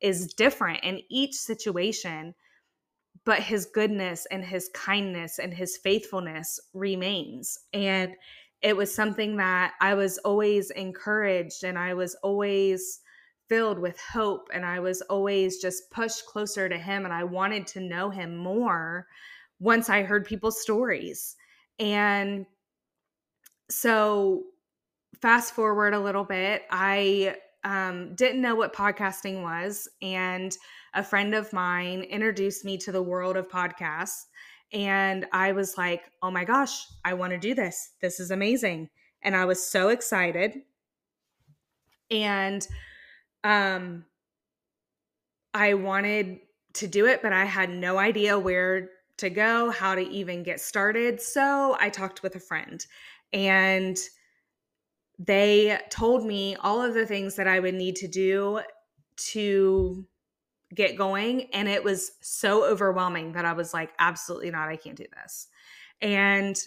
is 0.00 0.32
different 0.34 0.84
in 0.84 1.00
each 1.10 1.34
situation. 1.34 2.34
But 3.24 3.40
his 3.40 3.66
goodness 3.66 4.26
and 4.30 4.44
his 4.44 4.68
kindness 4.74 5.38
and 5.38 5.52
his 5.52 5.76
faithfulness 5.78 6.60
remains. 6.74 7.58
And 7.72 8.14
it 8.60 8.76
was 8.76 8.94
something 8.94 9.36
that 9.36 9.74
I 9.80 9.94
was 9.94 10.18
always 10.18 10.70
encouraged 10.70 11.64
and 11.64 11.78
I 11.78 11.94
was 11.94 12.14
always 12.22 13.00
filled 13.48 13.78
with 13.78 14.00
hope 14.00 14.48
and 14.52 14.64
I 14.64 14.80
was 14.80 15.02
always 15.02 15.60
just 15.60 15.90
pushed 15.90 16.24
closer 16.26 16.68
to 16.68 16.78
him 16.78 17.04
and 17.04 17.12
I 17.12 17.24
wanted 17.24 17.66
to 17.68 17.80
know 17.80 18.10
him 18.10 18.36
more 18.36 19.06
once 19.60 19.90
I 19.90 20.02
heard 20.02 20.24
people's 20.24 20.62
stories. 20.62 21.36
And 21.78 22.46
so 23.70 24.44
fast 25.20 25.54
forward 25.54 25.94
a 25.94 26.00
little 26.00 26.24
bit, 26.24 26.62
I 26.70 27.36
um, 27.64 28.14
didn't 28.14 28.42
know 28.42 28.54
what 28.54 28.74
podcasting 28.74 29.42
was 29.42 29.88
and 30.02 30.56
a 30.94 31.02
friend 31.02 31.34
of 31.34 31.52
mine 31.52 32.02
introduced 32.02 32.64
me 32.64 32.78
to 32.78 32.92
the 32.92 33.02
world 33.02 33.36
of 33.36 33.48
podcasts 33.48 34.24
and 34.72 35.26
I 35.32 35.52
was 35.52 35.78
like, 35.78 36.10
"Oh 36.22 36.30
my 36.30 36.44
gosh, 36.44 36.86
I 37.04 37.14
want 37.14 37.32
to 37.32 37.38
do 37.38 37.54
this. 37.54 37.92
This 38.00 38.18
is 38.18 38.30
amazing." 38.30 38.90
And 39.22 39.36
I 39.36 39.44
was 39.44 39.64
so 39.64 39.88
excited. 39.88 40.62
And 42.10 42.66
um, 43.44 44.04
I 45.54 45.74
wanted 45.74 46.40
to 46.74 46.88
do 46.88 47.06
it, 47.06 47.22
but 47.22 47.32
I 47.32 47.44
had 47.44 47.70
no 47.70 47.98
idea 47.98 48.38
where 48.38 48.90
to 49.18 49.30
go, 49.30 49.70
how 49.70 49.94
to 49.94 50.02
even 50.02 50.42
get 50.42 50.60
started. 50.60 51.20
So 51.20 51.76
I 51.78 51.88
talked 51.88 52.22
with 52.22 52.34
a 52.34 52.40
friend 52.40 52.84
and 53.32 53.96
they 55.18 55.78
told 55.90 56.26
me 56.26 56.56
all 56.56 56.82
of 56.82 56.94
the 56.94 57.06
things 57.06 57.36
that 57.36 57.46
I 57.46 57.60
would 57.60 57.74
need 57.74 57.94
to 57.96 58.08
do 58.08 58.60
to 59.16 60.04
get 60.74 60.96
going. 60.96 61.48
And 61.52 61.68
it 61.68 61.82
was 61.82 62.12
so 62.20 62.64
overwhelming 62.64 63.32
that 63.32 63.44
I 63.44 63.52
was 63.52 63.72
like, 63.72 63.90
absolutely 63.98 64.50
not, 64.50 64.68
I 64.68 64.76
can't 64.76 64.96
do 64.96 65.06
this. 65.22 65.48
And 66.00 66.58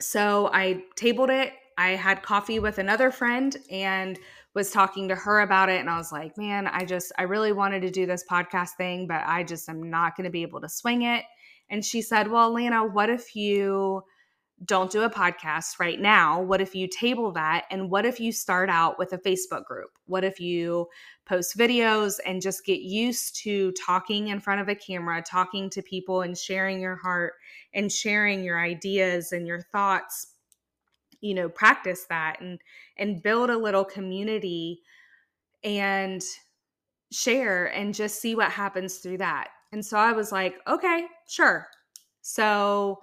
so 0.00 0.50
I 0.52 0.84
tabled 0.96 1.30
it. 1.30 1.52
I 1.78 1.90
had 1.90 2.22
coffee 2.22 2.58
with 2.58 2.78
another 2.78 3.10
friend 3.10 3.56
and 3.70 4.18
was 4.54 4.70
talking 4.70 5.08
to 5.08 5.14
her 5.14 5.40
about 5.40 5.70
it 5.70 5.80
and 5.80 5.88
I 5.88 5.96
was 5.96 6.12
like, 6.12 6.36
man, 6.36 6.66
I 6.66 6.84
just 6.84 7.12
I 7.18 7.22
really 7.22 7.52
wanted 7.52 7.80
to 7.82 7.90
do 7.90 8.04
this 8.04 8.24
podcast 8.30 8.70
thing, 8.76 9.06
but 9.06 9.22
I 9.24 9.44
just 9.44 9.68
am 9.68 9.90
not 9.90 10.16
going 10.16 10.24
to 10.24 10.30
be 10.30 10.42
able 10.42 10.60
to 10.60 10.68
swing 10.68 11.02
it. 11.02 11.24
And 11.70 11.82
she 11.82 12.02
said, 12.02 12.30
"Well, 12.30 12.52
Lana, 12.52 12.84
what 12.84 13.08
if 13.08 13.34
you 13.34 14.02
don't 14.64 14.90
do 14.90 15.02
a 15.02 15.10
podcast 15.10 15.78
right 15.80 16.00
now? 16.00 16.40
What 16.40 16.60
if 16.60 16.74
you 16.74 16.86
table 16.86 17.32
that 17.32 17.64
and 17.70 17.90
what 17.90 18.06
if 18.06 18.20
you 18.20 18.32
start 18.32 18.70
out 18.70 18.98
with 18.98 19.12
a 19.12 19.18
Facebook 19.18 19.64
group? 19.64 19.90
What 20.06 20.24
if 20.24 20.38
you 20.40 20.88
post 21.26 21.56
videos 21.56 22.18
and 22.26 22.42
just 22.42 22.64
get 22.64 22.80
used 22.80 23.36
to 23.42 23.72
talking 23.72 24.28
in 24.28 24.40
front 24.40 24.60
of 24.60 24.68
a 24.68 24.74
camera, 24.74 25.22
talking 25.22 25.70
to 25.70 25.82
people 25.82 26.22
and 26.22 26.36
sharing 26.36 26.80
your 26.80 26.96
heart 26.96 27.34
and 27.74 27.90
sharing 27.90 28.44
your 28.44 28.60
ideas 28.60 29.32
and 29.32 29.46
your 29.46 29.62
thoughts 29.72 30.28
you 31.22 31.32
know 31.32 31.48
practice 31.48 32.04
that 32.10 32.38
and 32.40 32.60
and 32.98 33.22
build 33.22 33.48
a 33.48 33.56
little 33.56 33.84
community 33.84 34.82
and 35.64 36.22
share 37.10 37.66
and 37.66 37.94
just 37.94 38.20
see 38.20 38.34
what 38.34 38.50
happens 38.50 38.98
through 38.98 39.16
that 39.16 39.48
and 39.72 39.86
so 39.86 39.96
i 39.96 40.12
was 40.12 40.32
like 40.32 40.56
okay 40.66 41.06
sure 41.26 41.68
so 42.20 42.98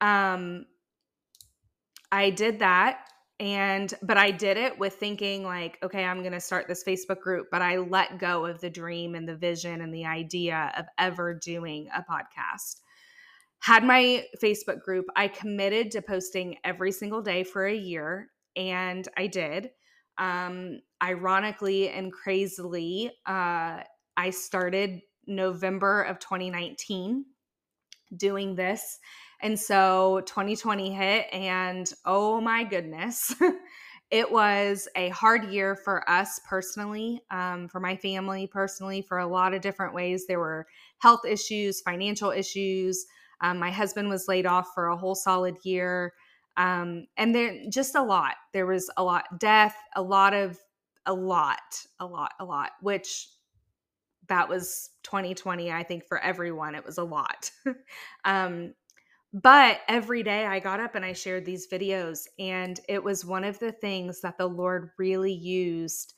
um 0.00 0.66
i 2.12 2.30
did 2.30 2.60
that 2.60 3.08
and 3.40 3.94
but 4.02 4.16
i 4.16 4.30
did 4.30 4.56
it 4.56 4.78
with 4.78 4.94
thinking 4.94 5.42
like 5.42 5.78
okay 5.82 6.04
i'm 6.04 6.20
going 6.20 6.32
to 6.32 6.40
start 6.40 6.68
this 6.68 6.84
facebook 6.84 7.20
group 7.20 7.48
but 7.50 7.62
i 7.62 7.76
let 7.78 8.18
go 8.18 8.46
of 8.46 8.60
the 8.60 8.70
dream 8.70 9.16
and 9.16 9.28
the 9.28 9.36
vision 9.36 9.80
and 9.80 9.92
the 9.92 10.04
idea 10.04 10.72
of 10.76 10.84
ever 10.98 11.34
doing 11.34 11.88
a 11.96 12.02
podcast 12.02 12.82
had 13.62 13.84
my 13.84 14.26
Facebook 14.42 14.82
group. 14.82 15.06
I 15.14 15.28
committed 15.28 15.92
to 15.92 16.02
posting 16.02 16.56
every 16.64 16.90
single 16.90 17.22
day 17.22 17.44
for 17.44 17.64
a 17.64 17.74
year, 17.74 18.28
and 18.56 19.06
I 19.16 19.28
did. 19.28 19.70
Um, 20.18 20.80
ironically 21.02 21.88
and 21.88 22.12
crazily, 22.12 23.12
uh, 23.24 23.82
I 24.16 24.30
started 24.30 25.00
November 25.28 26.02
of 26.02 26.18
2019 26.18 27.24
doing 28.16 28.56
this. 28.56 28.98
And 29.42 29.58
so 29.58 30.22
2020 30.26 30.92
hit, 30.92 31.26
and 31.32 31.90
oh 32.04 32.40
my 32.40 32.62
goodness, 32.62 33.34
it 34.10 34.30
was 34.30 34.88
a 34.94 35.08
hard 35.08 35.44
year 35.46 35.74
for 35.74 36.08
us 36.08 36.40
personally, 36.48 37.20
um, 37.30 37.66
for 37.66 37.80
my 37.80 37.96
family 37.96 38.46
personally, 38.46 39.02
for 39.02 39.18
a 39.18 39.26
lot 39.26 39.52
of 39.52 39.60
different 39.60 39.94
ways. 39.94 40.26
There 40.26 40.38
were 40.38 40.66
health 40.98 41.22
issues, 41.26 41.80
financial 41.80 42.30
issues. 42.30 43.04
Um, 43.40 43.58
my 43.58 43.72
husband 43.72 44.08
was 44.08 44.28
laid 44.28 44.46
off 44.46 44.68
for 44.74 44.86
a 44.86 44.96
whole 44.96 45.16
solid 45.16 45.56
year. 45.64 46.12
Um, 46.56 47.06
and 47.16 47.34
then 47.34 47.70
just 47.70 47.96
a 47.96 48.02
lot. 48.02 48.34
There 48.52 48.66
was 48.66 48.90
a 48.96 49.02
lot 49.02 49.40
death, 49.40 49.74
a 49.96 50.02
lot 50.02 50.34
of, 50.34 50.58
a 51.06 51.12
lot, 51.12 51.58
a 51.98 52.06
lot, 52.06 52.32
a 52.38 52.44
lot, 52.44 52.70
which 52.80 53.28
that 54.28 54.48
was 54.48 54.90
2020. 55.02 55.72
I 55.72 55.82
think 55.82 56.06
for 56.06 56.18
everyone, 56.18 56.74
it 56.74 56.84
was 56.84 56.98
a 56.98 57.04
lot. 57.04 57.50
um, 58.24 58.74
but 59.32 59.80
every 59.88 60.22
day 60.22 60.46
I 60.46 60.58
got 60.58 60.80
up 60.80 60.94
and 60.94 61.04
I 61.04 61.12
shared 61.12 61.44
these 61.44 61.68
videos, 61.68 62.26
and 62.38 62.78
it 62.88 63.02
was 63.02 63.24
one 63.24 63.44
of 63.44 63.58
the 63.58 63.72
things 63.72 64.20
that 64.20 64.38
the 64.38 64.46
Lord 64.46 64.90
really 64.98 65.32
used 65.32 66.14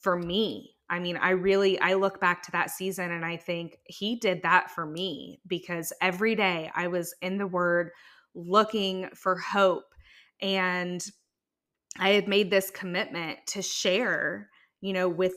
for 0.00 0.16
me. 0.16 0.74
I 0.90 0.98
mean, 0.98 1.16
I 1.16 1.30
really 1.30 1.78
I 1.80 1.94
look 1.94 2.20
back 2.20 2.42
to 2.44 2.52
that 2.52 2.70
season 2.70 3.12
and 3.12 3.24
I 3.24 3.36
think 3.36 3.78
he 3.84 4.16
did 4.16 4.42
that 4.42 4.72
for 4.72 4.84
me 4.84 5.40
because 5.46 5.92
every 6.02 6.34
day 6.34 6.70
I 6.74 6.88
was 6.88 7.14
in 7.22 7.38
the 7.38 7.46
word 7.46 7.90
looking 8.34 9.08
for 9.14 9.36
hope 9.36 9.84
and 10.42 11.04
I 11.98 12.10
had 12.10 12.26
made 12.26 12.50
this 12.50 12.70
commitment 12.70 13.38
to 13.48 13.62
share, 13.62 14.48
you 14.80 14.92
know, 14.92 15.08
with 15.08 15.34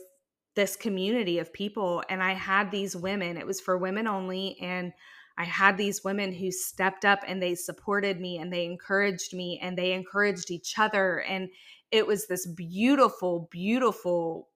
this 0.56 0.74
community 0.76 1.38
of 1.38 1.52
people 1.52 2.02
and 2.08 2.22
I 2.22 2.32
had 2.32 2.70
these 2.70 2.96
women, 2.96 3.36
it 3.36 3.46
was 3.46 3.60
for 3.60 3.78
women 3.78 4.08
only 4.08 4.56
and 4.60 4.92
I 5.36 5.44
had 5.44 5.76
these 5.76 6.04
women 6.04 6.32
who 6.32 6.50
stepped 6.50 7.04
up 7.04 7.20
and 7.26 7.42
they 7.42 7.54
supported 7.54 8.20
me 8.20 8.38
and 8.38 8.52
they 8.52 8.64
encouraged 8.64 9.34
me 9.34 9.58
and 9.60 9.76
they 9.76 9.92
encouraged 9.92 10.50
each 10.50 10.78
other 10.78 11.20
and 11.22 11.48
it 11.90 12.06
was 12.06 12.26
this 12.26 12.46
beautiful 12.46 13.48
beautiful 13.50 14.48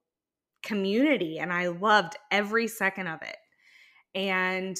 community 0.63 1.39
and 1.39 1.53
I 1.53 1.69
loved 1.69 2.15
every 2.31 2.69
second 2.69 3.09
of 3.09 3.23
it. 3.23 3.37
And 4.15 4.77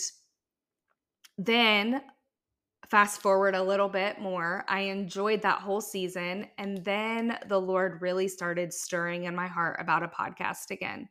then 1.37 2.03
fast 2.89 3.21
forward 3.21 3.55
a 3.55 3.63
little 3.63 3.89
bit 3.89 4.21
more, 4.21 4.65
I 4.69 4.81
enjoyed 4.81 5.43
that 5.43 5.61
whole 5.61 5.81
season. 5.81 6.47
And 6.57 6.85
then 6.85 7.39
the 7.47 7.61
Lord 7.61 8.01
really 8.01 8.29
started 8.29 8.73
stirring 8.73 9.25
in 9.25 9.37
my 9.37 9.47
heart 9.47 9.77
about 9.79 10.03
a 10.03 10.09
podcast 10.09 10.71
again. 10.71 11.09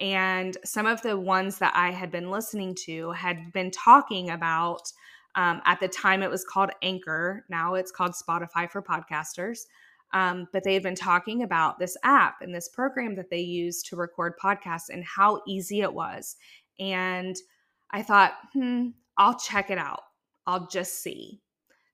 And 0.00 0.56
some 0.64 0.86
of 0.86 1.02
the 1.02 1.18
ones 1.18 1.58
that 1.58 1.72
I 1.74 1.90
had 1.90 2.10
been 2.10 2.30
listening 2.30 2.74
to 2.86 3.12
had 3.12 3.52
been 3.52 3.70
talking 3.70 4.30
about, 4.30 4.92
um, 5.34 5.62
at 5.64 5.80
the 5.80 5.88
time 5.88 6.22
it 6.22 6.30
was 6.30 6.44
called 6.44 6.70
Anchor, 6.82 7.44
now 7.48 7.74
it's 7.74 7.90
called 7.90 8.12
Spotify 8.12 8.70
for 8.70 8.82
podcasters. 8.82 9.60
Um, 10.12 10.46
but 10.52 10.62
they 10.64 10.74
had 10.74 10.82
been 10.82 10.94
talking 10.94 11.42
about 11.42 11.78
this 11.78 11.96
app 12.04 12.36
and 12.40 12.54
this 12.54 12.68
program 12.68 13.16
that 13.16 13.30
they 13.30 13.40
use 13.40 13.82
to 13.84 13.96
record 13.96 14.34
podcasts 14.42 14.88
and 14.88 15.04
how 15.04 15.42
easy 15.46 15.80
it 15.80 15.92
was. 15.92 16.36
And 16.78 17.34
I 17.90 18.02
thought, 18.02 18.34
hmm, 18.52 18.88
I'll 19.18 19.38
check 19.38 19.70
it 19.70 19.78
out. 19.78 20.02
I'll 20.46 20.66
just 20.68 21.02
see. 21.02 21.40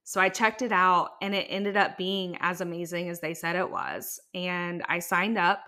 So 0.04 0.21
I 0.21 0.28
checked 0.28 0.62
it 0.62 0.73
out 0.73 1.12
and 1.23 1.35
it 1.35 1.47
ended 1.49 1.76
up 1.76 1.97
being 1.97 2.37
as 2.40 2.61
amazing 2.61 3.09
as 3.09 3.21
they 3.21 3.35
said 3.35 3.56
it 3.56 3.71
was. 3.71 4.21
And 4.35 4.82
I 4.88 4.99
signed 4.99 5.38
up 5.38 5.61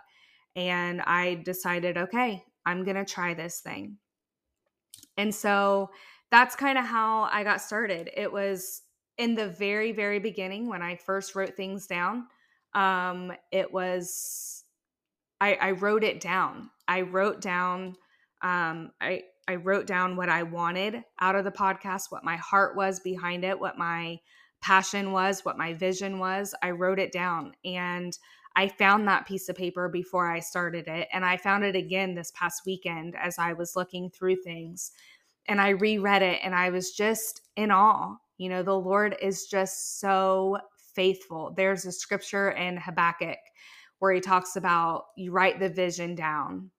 and 0.57 1.01
I 1.03 1.35
decided, 1.35 1.97
okay, 1.97 2.45
I'm 2.67 2.85
going 2.85 2.97
to 2.97 3.05
try 3.05 3.35
this 3.35 3.61
thing. 3.61 3.99
And 5.17 5.35
so 5.35 5.91
that's 6.31 6.57
kind 6.57 6.79
of 6.79 6.85
how 6.85 7.23
I 7.25 7.45
got 7.45 7.61
started. 7.61 8.11
It 8.17 8.33
was 8.33 8.83
in 9.19 9.35
the 9.35 9.49
very, 9.49 9.93
very 9.93 10.19
beginning 10.19 10.69
when 10.69 10.83
I 10.83 10.97
first 10.97 11.35
wrote 11.35 11.57
things 11.57 11.87
down. 11.87 12.27
Um, 12.75 13.33
it 13.53 13.73
was 13.73 14.65
I, 15.41 15.55
I 15.61 15.71
wrote 15.73 16.05
it 16.05 16.21
down. 16.21 16.71
I 16.89 17.03
wrote 17.03 17.41
down 17.41 17.97
um, 18.43 18.91
I 19.01 19.23
I 19.47 19.57
wrote 19.57 19.87
down 19.87 20.17
what 20.17 20.29
I 20.29 20.43
wanted 20.43 21.03
out 21.21 21.37
of 21.37 21.45
the 21.45 21.51
podcast, 21.51 22.05
what 22.11 22.25
my 22.25 22.37
heart 22.37 22.77
was 22.77 23.01
behind 23.01 23.45
it, 23.45 23.61
what 23.61 23.79
my 23.79 24.19
passion 24.63 25.13
was, 25.13 25.45
what 25.45 25.59
my 25.59 25.75
vision 25.75 26.19
was. 26.19 26.55
I 26.63 26.71
wrote 26.71 26.99
it 26.99 27.13
down 27.13 27.53
and 27.65 28.17
I 28.57 28.69
found 28.69 29.09
that 29.09 29.27
piece 29.27 29.49
of 29.49 29.57
paper 29.57 29.89
before 29.89 30.31
I 30.31 30.41
started 30.41 30.89
it. 30.89 31.09
And 31.13 31.25
I 31.25 31.37
found 31.37 31.65
it 31.65 31.77
again 31.77 32.15
this 32.15 32.33
past 32.33 32.63
weekend 32.67 33.17
as 33.17 33.39
I 33.39 33.53
was 33.55 33.77
looking 33.77 34.11
through 34.11 34.37
things. 34.43 34.93
and 35.47 35.61
I 35.61 35.71
reread 35.71 36.23
it 36.23 36.41
and 36.43 36.55
I 36.55 36.71
was 36.71 36.93
just 36.93 37.43
in 37.57 37.71
awe. 37.71 38.17
You 38.39 38.49
know, 38.49 38.63
the 38.63 38.79
Lord 38.79 39.17
is 39.21 39.47
just 39.47 40.01
so 40.01 40.59
faithful. 40.95 41.55
There's 41.57 41.87
a 41.87 41.93
scripture 41.93 42.51
in 42.51 42.77
Habakkuk 42.77 43.39
where 43.99 44.13
he 44.13 44.21
talks 44.21 44.57
about 44.57 45.07
you 45.17 45.33
write 45.33 45.61
the 45.61 45.69
vision 45.69 46.15
down 46.15 46.71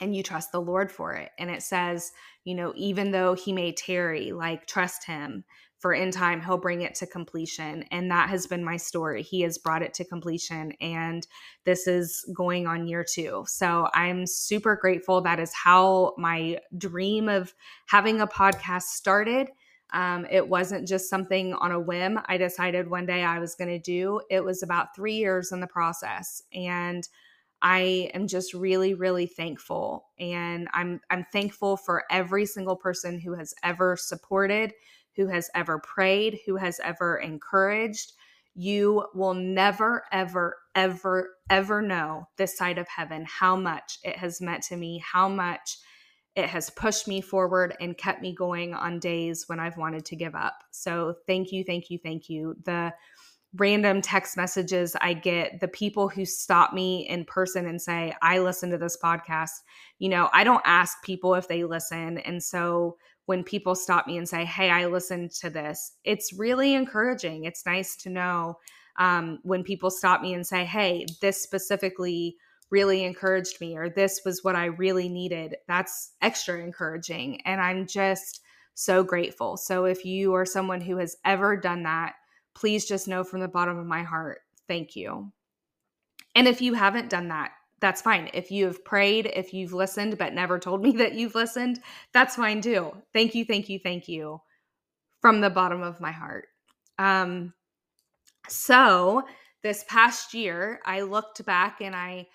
and 0.00 0.14
you 0.14 0.22
trust 0.22 0.52
the 0.52 0.60
Lord 0.60 0.90
for 0.90 1.14
it. 1.14 1.30
And 1.38 1.50
it 1.50 1.62
says, 1.62 2.12
you 2.44 2.54
know, 2.54 2.72
even 2.76 3.10
though 3.12 3.34
he 3.34 3.52
may 3.52 3.72
tarry, 3.72 4.32
like 4.32 4.66
trust 4.66 5.06
him 5.06 5.44
for 5.84 5.92
in 5.92 6.10
time 6.10 6.40
he'll 6.40 6.56
bring 6.56 6.80
it 6.80 6.94
to 6.94 7.06
completion 7.06 7.82
and 7.90 8.10
that 8.10 8.30
has 8.30 8.46
been 8.46 8.64
my 8.64 8.78
story. 8.78 9.22
He 9.22 9.42
has 9.42 9.58
brought 9.58 9.82
it 9.82 9.92
to 9.92 10.04
completion 10.06 10.72
and 10.80 11.26
this 11.66 11.86
is 11.86 12.24
going 12.34 12.66
on 12.66 12.88
year 12.88 13.04
two. 13.04 13.44
So 13.46 13.90
i'm 13.92 14.26
super 14.26 14.76
grateful. 14.76 15.20
That 15.20 15.38
is 15.38 15.52
how 15.52 16.14
my 16.16 16.58
dream 16.78 17.28
of 17.28 17.52
having 17.84 18.22
a 18.22 18.26
podcast 18.26 18.84
started. 18.84 19.50
Um, 19.92 20.26
it 20.30 20.48
wasn't 20.48 20.88
just 20.88 21.10
something 21.10 21.52
on 21.52 21.70
a 21.70 21.78
whim. 21.78 22.18
I 22.28 22.38
decided 22.38 22.88
one 22.88 23.04
day 23.04 23.22
i 23.22 23.38
was 23.38 23.54
going 23.54 23.68
to 23.68 23.78
do. 23.78 24.22
It 24.30 24.42
was 24.42 24.62
about 24.62 24.96
three 24.96 25.16
years 25.16 25.52
in 25.52 25.60
the 25.60 25.66
process 25.66 26.40
and 26.54 27.06
I 27.60 28.10
am 28.14 28.26
just 28.26 28.54
really, 28.54 28.94
really 28.94 29.26
thankful. 29.26 30.06
And 30.18 30.66
I'm 30.72 31.00
I'm 31.10 31.26
thankful 31.30 31.76
for 31.76 32.04
every 32.10 32.46
single 32.46 32.76
person 32.76 33.18
who 33.18 33.34
has 33.34 33.54
ever 33.62 33.96
supported, 33.96 34.72
who 35.16 35.26
has 35.28 35.50
ever 35.54 35.78
prayed, 35.78 36.40
who 36.46 36.56
has 36.56 36.80
ever 36.82 37.16
encouraged. 37.16 38.12
You 38.54 39.06
will 39.14 39.34
never, 39.34 40.04
ever, 40.12 40.56
ever, 40.74 41.30
ever 41.50 41.82
know 41.82 42.28
this 42.36 42.56
side 42.56 42.78
of 42.78 42.88
heaven 42.88 43.24
how 43.26 43.56
much 43.56 43.98
it 44.02 44.16
has 44.16 44.40
meant 44.40 44.62
to 44.64 44.76
me, 44.76 45.02
how 45.04 45.28
much 45.28 45.78
it 46.36 46.46
has 46.46 46.70
pushed 46.70 47.06
me 47.06 47.20
forward 47.20 47.76
and 47.80 47.96
kept 47.96 48.20
me 48.20 48.34
going 48.34 48.74
on 48.74 48.98
days 48.98 49.44
when 49.46 49.60
I've 49.60 49.76
wanted 49.76 50.04
to 50.06 50.16
give 50.16 50.34
up. 50.34 50.54
So 50.70 51.14
thank 51.26 51.52
you, 51.52 51.62
thank 51.64 51.90
you, 51.90 51.98
thank 52.02 52.28
you. 52.28 52.56
The 52.64 52.92
random 53.56 54.02
text 54.02 54.36
messages 54.36 54.96
I 55.00 55.14
get, 55.14 55.60
the 55.60 55.68
people 55.68 56.08
who 56.08 56.24
stop 56.24 56.72
me 56.72 57.08
in 57.08 57.24
person 57.24 57.66
and 57.66 57.80
say, 57.80 58.14
I 58.20 58.38
listen 58.38 58.70
to 58.70 58.78
this 58.78 58.98
podcast. 59.02 59.50
You 60.00 60.08
know, 60.08 60.28
I 60.32 60.42
don't 60.42 60.62
ask 60.64 61.02
people 61.04 61.34
if 61.34 61.46
they 61.46 61.62
listen. 61.62 62.18
And 62.18 62.42
so 62.42 62.96
when 63.26 63.42
people 63.42 63.74
stop 63.74 64.06
me 64.06 64.18
and 64.18 64.28
say, 64.28 64.44
Hey, 64.44 64.70
I 64.70 64.86
listened 64.86 65.32
to 65.32 65.50
this, 65.50 65.92
it's 66.04 66.32
really 66.32 66.74
encouraging. 66.74 67.44
It's 67.44 67.66
nice 67.66 67.96
to 67.96 68.10
know 68.10 68.58
um, 68.98 69.38
when 69.42 69.64
people 69.64 69.90
stop 69.90 70.20
me 70.20 70.34
and 70.34 70.46
say, 70.46 70.64
Hey, 70.64 71.06
this 71.20 71.42
specifically 71.42 72.36
really 72.70 73.04
encouraged 73.04 73.60
me, 73.60 73.76
or 73.76 73.88
this 73.88 74.22
was 74.24 74.42
what 74.42 74.56
I 74.56 74.66
really 74.66 75.08
needed. 75.08 75.56
That's 75.68 76.12
extra 76.22 76.58
encouraging. 76.60 77.40
And 77.42 77.60
I'm 77.60 77.86
just 77.86 78.40
so 78.74 79.04
grateful. 79.04 79.56
So 79.56 79.84
if 79.84 80.04
you 80.04 80.34
are 80.34 80.44
someone 80.44 80.80
who 80.80 80.96
has 80.96 81.16
ever 81.24 81.56
done 81.56 81.84
that, 81.84 82.14
please 82.54 82.84
just 82.84 83.08
know 83.08 83.24
from 83.24 83.40
the 83.40 83.48
bottom 83.48 83.78
of 83.78 83.86
my 83.86 84.02
heart, 84.02 84.40
thank 84.66 84.96
you. 84.96 85.32
And 86.34 86.48
if 86.48 86.60
you 86.60 86.74
haven't 86.74 87.10
done 87.10 87.28
that, 87.28 87.52
that's 87.84 88.00
fine. 88.00 88.30
If 88.32 88.50
you 88.50 88.64
have 88.64 88.82
prayed, 88.82 89.26
if 89.26 89.52
you've 89.52 89.74
listened 89.74 90.16
but 90.16 90.32
never 90.32 90.58
told 90.58 90.82
me 90.82 90.92
that 90.96 91.12
you've 91.12 91.34
listened, 91.34 91.80
that's 92.14 92.36
fine 92.36 92.62
too. 92.62 92.96
Thank 93.12 93.34
you, 93.34 93.44
thank 93.44 93.68
you, 93.68 93.78
thank 93.78 94.08
you 94.08 94.40
from 95.20 95.42
the 95.42 95.50
bottom 95.50 95.82
of 95.82 96.00
my 96.00 96.10
heart. 96.10 96.46
Um, 96.98 97.52
so 98.48 99.24
this 99.62 99.84
past 99.86 100.32
year, 100.32 100.80
I 100.86 101.02
looked 101.02 101.44
back 101.44 101.82
and 101.82 101.94
I 101.94 102.26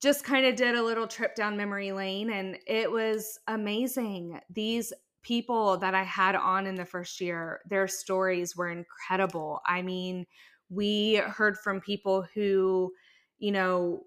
just 0.00 0.24
kind 0.24 0.46
of 0.46 0.56
did 0.56 0.74
a 0.74 0.82
little 0.82 1.06
trip 1.06 1.34
down 1.34 1.58
memory 1.58 1.92
lane, 1.92 2.30
and 2.30 2.56
it 2.66 2.90
was 2.90 3.38
amazing. 3.48 4.40
These 4.48 4.94
people 5.22 5.76
that 5.76 5.94
I 5.94 6.04
had 6.04 6.36
on 6.36 6.66
in 6.66 6.74
the 6.74 6.86
first 6.86 7.20
year, 7.20 7.60
their 7.68 7.86
stories 7.86 8.56
were 8.56 8.70
incredible. 8.70 9.60
I 9.66 9.82
mean, 9.82 10.24
we 10.70 11.16
heard 11.16 11.58
from 11.58 11.82
people 11.82 12.24
who, 12.34 12.92
you 13.38 13.52
know, 13.52 14.04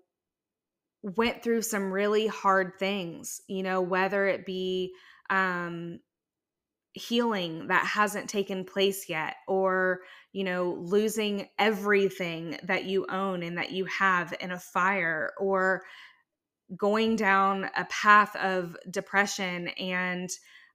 went 1.04 1.44
through 1.44 1.62
some 1.62 1.92
really 1.92 2.28
hard 2.28 2.80
things, 2.80 3.42
you 3.48 3.62
know, 3.62 3.82
whether 3.82 4.26
it 4.26 4.46
be 4.46 4.94
um, 5.30 6.00
healing 6.94 7.68
that 7.68 7.86
hasn't 7.86 8.30
taken 8.30 8.64
place 8.64 9.10
yet, 9.10 9.36
or, 9.48 10.00
you 10.32 10.44
know, 10.44 10.78
losing 10.80 11.50
everything 11.60 12.58
that 12.64 12.86
you 12.86 13.06
own 13.10 13.44
and 13.44 13.58
that 13.58 13.72
you 13.72 13.86
have 13.86 14.34
in 14.40 14.52
a 14.52 14.60
fire, 14.60 15.34
or 15.40 15.84
going 16.78 17.16
down 17.16 17.70
a 17.76 17.86
path 17.86 18.36
of 18.38 18.76
depression 18.90 19.68
and 19.80 20.30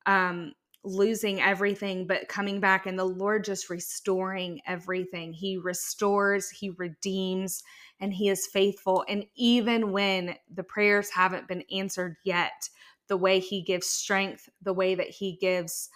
um, 0.07 0.53
losing 0.85 1.41
everything, 1.41 2.07
but 2.07 2.29
coming 2.29 2.61
back 2.61 2.87
and 2.87 2.99
the 2.99 3.05
Lord 3.05 3.45
just 3.45 3.71
restoring 3.71 4.61
everything. 4.67 5.33
He 5.33 5.57
restores, 5.57 6.51
He 6.51 6.71
redeems 6.71 7.63
and 8.01 8.13
he 8.13 8.29
is 8.29 8.47
faithful. 8.47 9.05
And 9.09 9.25
even 9.35 9.93
when 9.93 10.37
the 10.53 10.63
prayers 10.63 11.11
haven't 11.11 11.49
been 11.49 11.65
answered 11.73 12.17
yet, 12.25 12.69
the 13.09 13.17
way 13.17 13.41
he 13.41 13.63
gives 13.63 13.87
strength, 13.87 14.49
the 14.63 14.73
way 14.73 14.95
that 14.95 15.09
he 15.09 15.37
gives 15.41 15.89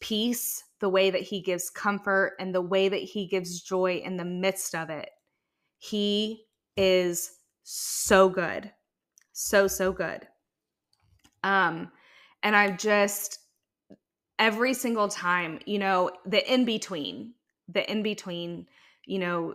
peace, 0.00 0.64
the 0.80 0.88
way 0.88 1.10
that 1.10 1.22
he 1.22 1.40
gives 1.40 1.70
comfort, 1.70 2.34
and 2.38 2.54
the 2.54 2.60
way 2.60 2.88
that 2.88 2.96
he 3.02 3.26
gives 3.26 3.62
joy 3.62 4.02
in 4.04 4.16
the 4.16 4.24
midst 4.24 4.74
of 4.74 4.90
it, 4.90 5.10
he 5.78 6.44
is 6.76 7.38
so 7.62 8.28
good. 8.28 8.70
So, 9.32 9.66
so 9.66 9.92
good. 9.92 10.26
Um, 11.42 11.92
and 12.42 12.56
I've 12.56 12.78
just 12.78 13.38
every 14.38 14.74
single 14.74 15.08
time, 15.08 15.60
you 15.66 15.78
know, 15.78 16.10
the 16.26 16.52
in 16.52 16.64
between, 16.64 17.34
the 17.68 17.90
in 17.90 18.02
between, 18.02 18.66
you 19.04 19.18
know, 19.18 19.54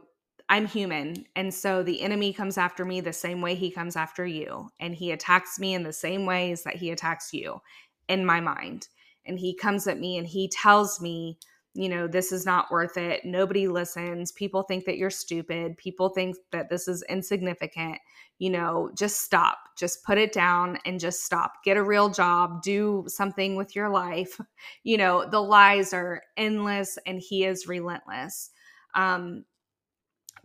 I'm 0.52 0.68
human. 0.68 1.26
And 1.38 1.54
so 1.54 1.82
the 1.82 2.02
enemy 2.02 2.34
comes 2.34 2.58
after 2.58 2.84
me 2.84 3.00
the 3.00 3.14
same 3.14 3.40
way 3.40 3.56
he 3.56 3.72
comes 3.72 3.96
after 3.96 4.28
you. 4.28 4.68
And 4.82 4.94
he 4.94 5.12
attacks 5.12 5.58
me 5.58 5.74
in 5.74 5.84
the 5.84 5.94
same 5.94 6.26
ways 6.26 6.64
that 6.64 6.76
he 6.76 6.92
attacks 6.92 7.34
you 7.34 7.62
in 8.10 8.26
my 8.26 8.42
mind. 8.42 8.90
And 9.26 9.40
he 9.40 9.56
comes 9.56 9.88
at 9.88 9.98
me 9.98 10.18
and 10.18 10.28
he 10.28 10.50
tells 10.50 11.00
me, 11.00 11.40
you 11.74 11.88
know, 11.88 12.06
this 12.06 12.34
is 12.34 12.46
not 12.46 12.70
worth 12.70 12.98
it. 12.98 13.24
Nobody 13.24 13.70
listens. 13.70 14.34
People 14.34 14.64
think 14.64 14.84
that 14.84 14.98
you're 14.98 15.10
stupid. 15.10 15.78
People 15.78 16.10
think 16.10 16.36
that 16.52 16.70
this 16.70 16.90
is 16.90 17.02
insignificant. 17.08 18.00
You 18.38 18.50
know, 18.50 18.92
just 18.98 19.22
stop. 19.22 19.58
Just 19.78 20.04
put 20.04 20.18
it 20.18 20.34
down 20.34 20.80
and 20.86 21.00
just 21.00 21.24
stop. 21.24 21.64
Get 21.64 21.78
a 21.78 21.84
real 21.84 22.10
job. 22.10 22.62
Do 22.62 23.06
something 23.08 23.56
with 23.56 23.74
your 23.74 23.90
life. 23.90 24.38
You 24.84 24.98
know, 24.98 25.30
the 25.30 25.40
lies 25.40 25.94
are 25.94 26.24
endless 26.38 26.98
and 27.06 27.22
he 27.22 27.46
is 27.46 27.68
relentless. 27.68 28.50
Um, 28.96 29.46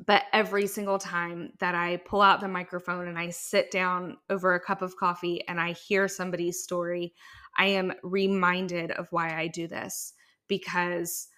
but 0.05 0.25
every 0.33 0.67
single 0.67 0.99
time 0.99 1.53
that 1.59 1.75
I 1.75 1.97
pull 1.97 2.21
out 2.21 2.41
the 2.41 2.49
microphone 2.49 3.09
and 3.09 3.19
I 3.19 3.31
sit 3.31 3.71
down 3.71 4.19
over 4.29 4.55
a 4.55 4.61
cup 4.61 4.83
of 4.83 4.97
coffee 4.97 5.43
and 5.49 5.61
I 5.61 5.73
hear 5.73 6.07
somebody's 6.07 6.63
story, 6.63 7.15
I 7.57 7.67
am 7.67 7.93
reminded 8.03 8.91
of 8.91 9.09
why 9.11 9.35
I 9.35 9.47
do 9.47 9.67
this 9.67 10.13
because 10.49 11.29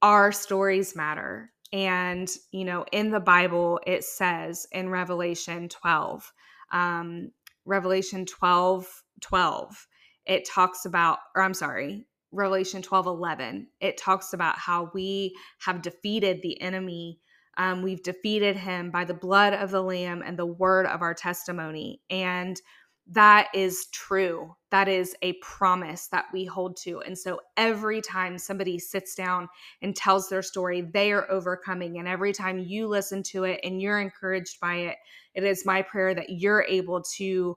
our 0.00 0.32
stories 0.32 0.96
matter. 0.96 1.52
And, 1.72 2.30
you 2.52 2.64
know, 2.64 2.86
in 2.92 3.10
the 3.10 3.20
Bible, 3.20 3.80
it 3.86 4.04
says 4.04 4.66
in 4.72 4.88
Revelation 4.88 5.68
12, 5.68 6.32
um, 6.72 7.32
Revelation 7.64 8.24
12, 8.24 8.86
12, 9.20 9.86
it 10.26 10.48
talks 10.48 10.86
about, 10.86 11.18
or 11.34 11.42
I'm 11.42 11.54
sorry, 11.54 12.06
Revelation 12.32 12.82
12, 12.82 13.06
11, 13.06 13.68
it 13.80 13.96
talks 13.98 14.32
about 14.32 14.58
how 14.58 14.90
we 14.94 15.34
have 15.60 15.82
defeated 15.82 16.40
the 16.42 16.60
enemy 16.62 17.20
um, 17.56 17.82
we've 17.82 18.02
defeated 18.02 18.56
him 18.56 18.90
by 18.90 19.04
the 19.04 19.14
blood 19.14 19.52
of 19.52 19.70
the 19.70 19.82
Lamb 19.82 20.22
and 20.24 20.38
the 20.38 20.46
word 20.46 20.86
of 20.86 21.02
our 21.02 21.14
testimony. 21.14 22.00
And 22.10 22.60
that 23.08 23.48
is 23.54 23.86
true. 23.92 24.54
That 24.70 24.88
is 24.88 25.14
a 25.22 25.34
promise 25.34 26.08
that 26.08 26.26
we 26.32 26.44
hold 26.44 26.76
to. 26.78 27.00
And 27.00 27.16
so 27.16 27.40
every 27.56 28.00
time 28.00 28.36
somebody 28.36 28.78
sits 28.78 29.14
down 29.14 29.48
and 29.80 29.94
tells 29.94 30.28
their 30.28 30.42
story, 30.42 30.80
they 30.80 31.12
are 31.12 31.30
overcoming. 31.30 31.98
And 31.98 32.08
every 32.08 32.32
time 32.32 32.58
you 32.58 32.88
listen 32.88 33.22
to 33.24 33.44
it 33.44 33.60
and 33.62 33.80
you're 33.80 34.00
encouraged 34.00 34.58
by 34.60 34.74
it, 34.76 34.96
it 35.34 35.44
is 35.44 35.64
my 35.64 35.82
prayer 35.82 36.14
that 36.14 36.30
you're 36.30 36.64
able 36.64 37.02
to 37.16 37.56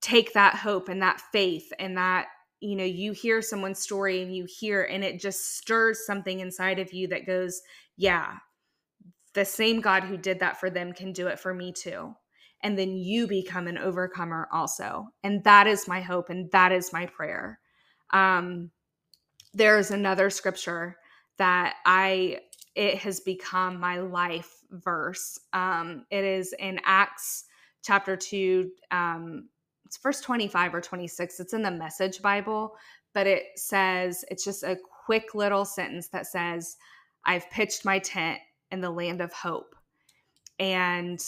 take 0.00 0.32
that 0.32 0.54
hope 0.54 0.88
and 0.88 1.02
that 1.02 1.20
faith 1.32 1.70
and 1.78 1.96
that 1.96 2.28
you 2.60 2.76
know 2.76 2.84
you 2.84 3.12
hear 3.12 3.42
someone's 3.42 3.78
story 3.78 4.22
and 4.22 4.34
you 4.34 4.46
hear 4.48 4.84
and 4.84 5.04
it 5.04 5.20
just 5.20 5.56
stirs 5.56 6.06
something 6.06 6.40
inside 6.40 6.78
of 6.78 6.92
you 6.92 7.08
that 7.08 7.26
goes 7.26 7.60
yeah 7.96 8.34
the 9.36 9.44
same 9.44 9.82
God 9.82 10.02
who 10.02 10.16
did 10.16 10.40
that 10.40 10.58
for 10.58 10.70
them 10.70 10.94
can 10.94 11.12
do 11.12 11.26
it 11.26 11.38
for 11.38 11.52
me 11.52 11.70
too. 11.70 12.14
And 12.62 12.76
then 12.76 12.96
you 12.96 13.28
become 13.28 13.68
an 13.68 13.76
overcomer 13.76 14.48
also. 14.50 15.08
And 15.22 15.44
that 15.44 15.66
is 15.66 15.86
my 15.86 16.00
hope 16.00 16.30
and 16.30 16.50
that 16.52 16.72
is 16.72 16.90
my 16.92 17.04
prayer. 17.04 17.60
Um, 18.14 18.70
there's 19.52 19.90
another 19.90 20.30
scripture 20.30 20.96
that 21.36 21.74
I, 21.84 22.38
it 22.74 22.96
has 22.98 23.20
become 23.20 23.78
my 23.78 23.98
life 23.98 24.50
verse. 24.70 25.38
Um, 25.52 26.06
it 26.10 26.24
is 26.24 26.54
in 26.58 26.80
Acts 26.84 27.44
chapter 27.84 28.16
2, 28.16 28.70
um, 28.90 29.50
it's 29.84 29.98
verse 29.98 30.22
25 30.22 30.74
or 30.74 30.80
26. 30.80 31.40
It's 31.40 31.52
in 31.52 31.62
the 31.62 31.70
Message 31.70 32.22
Bible, 32.22 32.74
but 33.12 33.26
it 33.26 33.44
says, 33.56 34.24
it's 34.30 34.44
just 34.44 34.62
a 34.62 34.78
quick 35.04 35.34
little 35.34 35.66
sentence 35.66 36.08
that 36.08 36.26
says, 36.26 36.76
I've 37.26 37.48
pitched 37.50 37.84
my 37.84 37.98
tent 37.98 38.38
in 38.70 38.80
the 38.80 38.90
land 38.90 39.20
of 39.20 39.32
hope. 39.32 39.74
And 40.58 41.22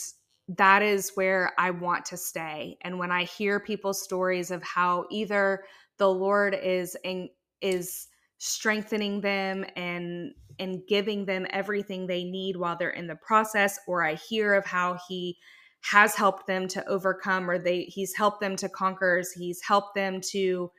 that 0.48 0.83
is 0.83 1.12
where 1.14 1.53
I 1.59 1.70
want 1.70 2.07
to 2.07 2.16
stay. 2.16 2.79
And 2.83 2.98
when 2.98 3.12
I 3.12 3.24
hear 3.24 3.61
people's 3.61 4.03
stories 4.03 4.51
of 4.51 4.62
how 4.62 5.07
either 5.11 5.64
the 5.98 6.09
Lord 6.09 6.55
is 6.55 6.96
in, 7.05 7.29
is 7.61 8.09
strengthening 8.38 9.20
them 9.20 9.64
and 9.77 10.33
and 10.61 10.83
giving 10.88 11.24
them 11.24 11.46
everything 11.51 12.07
they 12.07 12.24
need 12.24 12.57
while 12.57 12.77
they're 12.77 12.90
in 12.90 13.07
the 13.07 13.16
process 13.16 13.79
or 13.87 14.05
I 14.05 14.14
hear 14.14 14.55
of 14.55 14.64
how 14.64 14.98
he 15.09 15.37
has 15.83 16.14
helped 16.14 16.46
them 16.46 16.66
to 16.68 16.87
overcome 16.88 17.48
or 17.51 17.59
they 17.59 17.83
he's 17.83 18.14
helped 18.16 18.40
them 18.40 18.57
to 18.57 18.68
conquer 18.68 19.22
he's 19.37 19.61
helped 19.62 19.94
them 19.94 20.20
to 20.20 20.70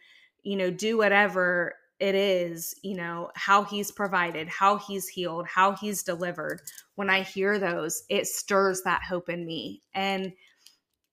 you 0.43 0.56
know 0.56 0.72
do 0.72 0.98
whatever 0.98 1.76
it 2.00 2.16
is 2.16 2.76
you 2.82 2.96
know 2.96 3.30
how 3.36 3.64
he's 3.64 3.92
provided 3.92 4.48
how 4.48 4.78
he's 4.78 5.08
healed 5.08 5.48
how 5.48 5.74
he's 5.74 6.04
delivered. 6.04 6.62
When 6.96 7.10
i 7.10 7.22
hear 7.22 7.60
those 7.60 8.04
it 8.10 8.28
stirs 8.28 8.82
that 8.84 9.02
hope 9.04 9.30
in 9.30 9.46
me. 9.46 9.84
And 9.94 10.34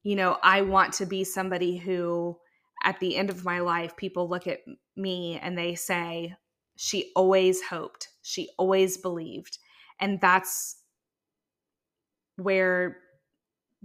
you 0.03 0.17
know 0.17 0.39
i 0.43 0.63
want 0.63 0.95
to 0.95 1.07
be 1.07 1.25
somebody 1.25 1.77
who 1.77 2.39
at 2.85 3.01
the 3.01 3.17
end 3.17 3.31
of 3.31 3.45
my 3.45 3.61
life 3.61 3.97
people 3.97 4.29
look 4.29 4.47
at 4.47 4.61
me 4.97 5.39
and 5.43 5.57
they 5.57 5.75
say 5.75 6.35
she 6.77 7.11
always 7.17 7.63
hoped. 7.63 8.09
She 8.23 8.51
always 8.59 8.97
believed. 8.99 9.59
And 9.99 10.21
that's 10.21 10.77
where 12.37 12.99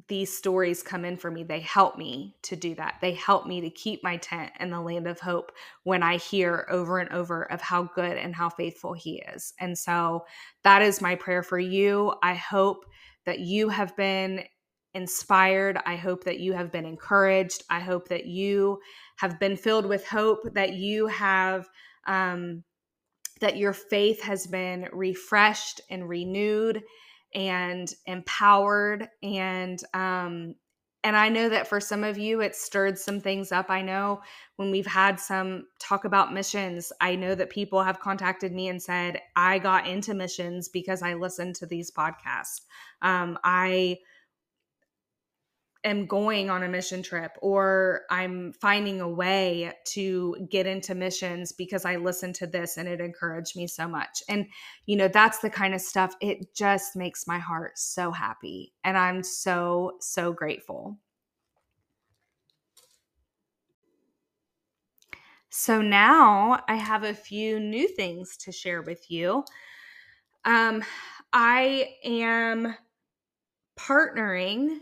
these 0.07 0.35
stories 0.35 0.83
come 0.83 1.05
in 1.05 1.17
for 1.17 1.29
me. 1.29 1.43
They 1.43 1.59
help 1.59 1.97
me 1.97 2.35
to 2.43 2.55
do 2.55 2.75
that. 2.75 2.95
They 3.01 3.13
help 3.13 3.45
me 3.45 3.61
to 3.61 3.69
keep 3.69 4.03
my 4.03 4.17
tent 4.17 4.51
in 4.59 4.69
the 4.69 4.79
land 4.79 5.07
of 5.07 5.19
hope 5.19 5.51
when 5.83 6.03
I 6.03 6.17
hear 6.17 6.65
over 6.69 6.99
and 6.99 7.11
over 7.11 7.43
of 7.51 7.61
how 7.61 7.83
good 7.95 8.17
and 8.17 8.35
how 8.35 8.49
faithful 8.49 8.93
He 8.93 9.23
is. 9.33 9.53
And 9.59 9.77
so 9.77 10.25
that 10.63 10.81
is 10.81 11.01
my 11.01 11.15
prayer 11.15 11.43
for 11.43 11.59
you. 11.59 12.13
I 12.23 12.35
hope 12.35 12.85
that 13.25 13.39
you 13.39 13.69
have 13.69 13.95
been 13.95 14.43
inspired. 14.93 15.79
I 15.85 15.95
hope 15.95 16.23
that 16.25 16.39
you 16.39 16.53
have 16.53 16.71
been 16.71 16.85
encouraged. 16.85 17.63
I 17.69 17.79
hope 17.79 18.09
that 18.09 18.25
you 18.25 18.79
have 19.17 19.39
been 19.39 19.55
filled 19.55 19.85
with 19.85 20.05
hope, 20.07 20.39
that 20.53 20.73
you 20.73 21.07
have. 21.07 21.69
Um, 22.07 22.63
that 23.41 23.57
your 23.57 23.73
faith 23.73 24.21
has 24.21 24.47
been 24.47 24.87
refreshed 24.93 25.81
and 25.89 26.07
renewed 26.07 26.81
and 27.33 27.93
empowered 28.05 29.09
and 29.23 29.81
um 29.93 30.55
and 31.03 31.17
I 31.17 31.29
know 31.29 31.49
that 31.49 31.67
for 31.67 31.79
some 31.79 32.03
of 32.03 32.19
you, 32.19 32.41
it 32.41 32.55
stirred 32.55 32.97
some 32.97 33.19
things 33.19 33.51
up. 33.51 33.71
I 33.71 33.81
know 33.81 34.21
when 34.57 34.69
we've 34.69 34.85
had 34.85 35.19
some 35.19 35.65
talk 35.79 36.05
about 36.05 36.31
missions, 36.31 36.93
I 37.01 37.15
know 37.15 37.33
that 37.33 37.49
people 37.49 37.81
have 37.81 37.99
contacted 37.99 38.51
me 38.51 38.67
and 38.67 38.81
said, 38.81 39.19
I 39.35 39.57
got 39.57 39.87
into 39.87 40.13
missions 40.13 40.69
because 40.69 41.01
I 41.01 41.15
listened 41.15 41.55
to 41.55 41.65
these 41.65 41.89
podcasts. 41.89 42.61
Um, 43.01 43.39
I 43.43 43.97
am 45.83 46.05
going 46.05 46.49
on 46.49 46.63
a 46.63 46.67
mission 46.67 47.01
trip 47.01 47.37
or 47.41 48.01
I'm 48.09 48.53
finding 48.53 49.01
a 49.01 49.09
way 49.09 49.73
to 49.87 50.47
get 50.49 50.67
into 50.67 50.93
missions 50.93 51.51
because 51.51 51.85
I 51.85 51.95
listened 51.95 52.35
to 52.35 52.47
this 52.47 52.77
and 52.77 52.87
it 52.87 53.01
encouraged 53.01 53.55
me 53.55 53.67
so 53.67 53.87
much. 53.87 54.21
And, 54.29 54.45
you 54.85 54.95
know, 54.95 55.07
that's 55.07 55.39
the 55.39 55.49
kind 55.49 55.73
of 55.73 55.81
stuff, 55.81 56.15
it 56.21 56.53
just 56.53 56.95
makes 56.95 57.25
my 57.25 57.39
heart 57.39 57.77
so 57.79 58.11
happy. 58.11 58.73
And 58.83 58.97
I'm 58.97 59.23
so, 59.23 59.93
so 59.99 60.33
grateful. 60.33 60.97
So 65.49 65.81
now 65.81 66.63
I 66.69 66.75
have 66.75 67.03
a 67.03 67.13
few 67.13 67.59
new 67.59 67.87
things 67.87 68.37
to 68.37 68.51
share 68.51 68.81
with 68.83 69.11
you. 69.11 69.43
Um, 70.45 70.83
I 71.33 71.95
am 72.05 72.75
partnering 73.77 74.79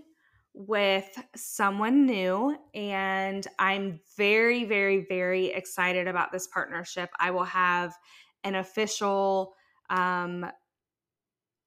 with 0.59 1.09
someone 1.37 2.05
new, 2.05 2.53
and 2.73 3.47
I'm 3.57 4.01
very, 4.17 4.65
very, 4.65 5.05
very 5.07 5.47
excited 5.47 6.05
about 6.05 6.33
this 6.33 6.47
partnership. 6.47 7.09
I 7.17 7.31
will 7.31 7.45
have 7.45 7.95
an 8.43 8.55
official 8.55 9.53
um, 9.89 10.45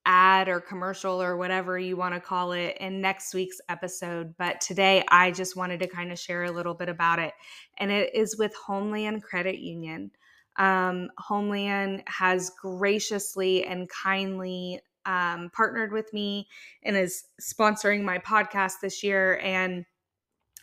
ad 0.05 0.50
or 0.50 0.61
commercial 0.61 1.22
or 1.22 1.38
whatever 1.38 1.78
you 1.78 1.96
want 1.96 2.14
to 2.14 2.20
call 2.20 2.52
it 2.52 2.76
in 2.81 3.00
next 3.00 3.33
week's 3.33 3.62
episode. 3.70 4.35
But 4.37 4.61
today 4.61 5.02
I 5.09 5.31
just 5.31 5.57
wanted 5.57 5.81
to 5.81 5.87
kind 5.87 6.12
of 6.12 6.18
share 6.18 6.44
a 6.44 6.50
little 6.50 6.74
bit 6.74 6.90
about 6.90 7.18
it. 7.18 7.33
And 7.78 7.90
it 7.90 8.14
is 8.14 8.37
with 8.37 8.55
Homeland 8.55 9.22
Credit 9.22 9.59
Union. 9.59 10.11
Um, 10.59 11.09
Homeland 11.16 12.02
has 12.09 12.50
graciously 12.61 13.64
and 13.64 13.88
kindly 13.88 14.81
um, 15.07 15.51
partnered 15.55 15.93
with 15.93 16.12
me 16.12 16.49
and 16.83 16.97
is 16.97 17.25
sponsoring 17.41 18.03
my 18.03 18.19
podcast 18.19 18.75
this 18.83 19.03
year. 19.03 19.38
And 19.43 19.85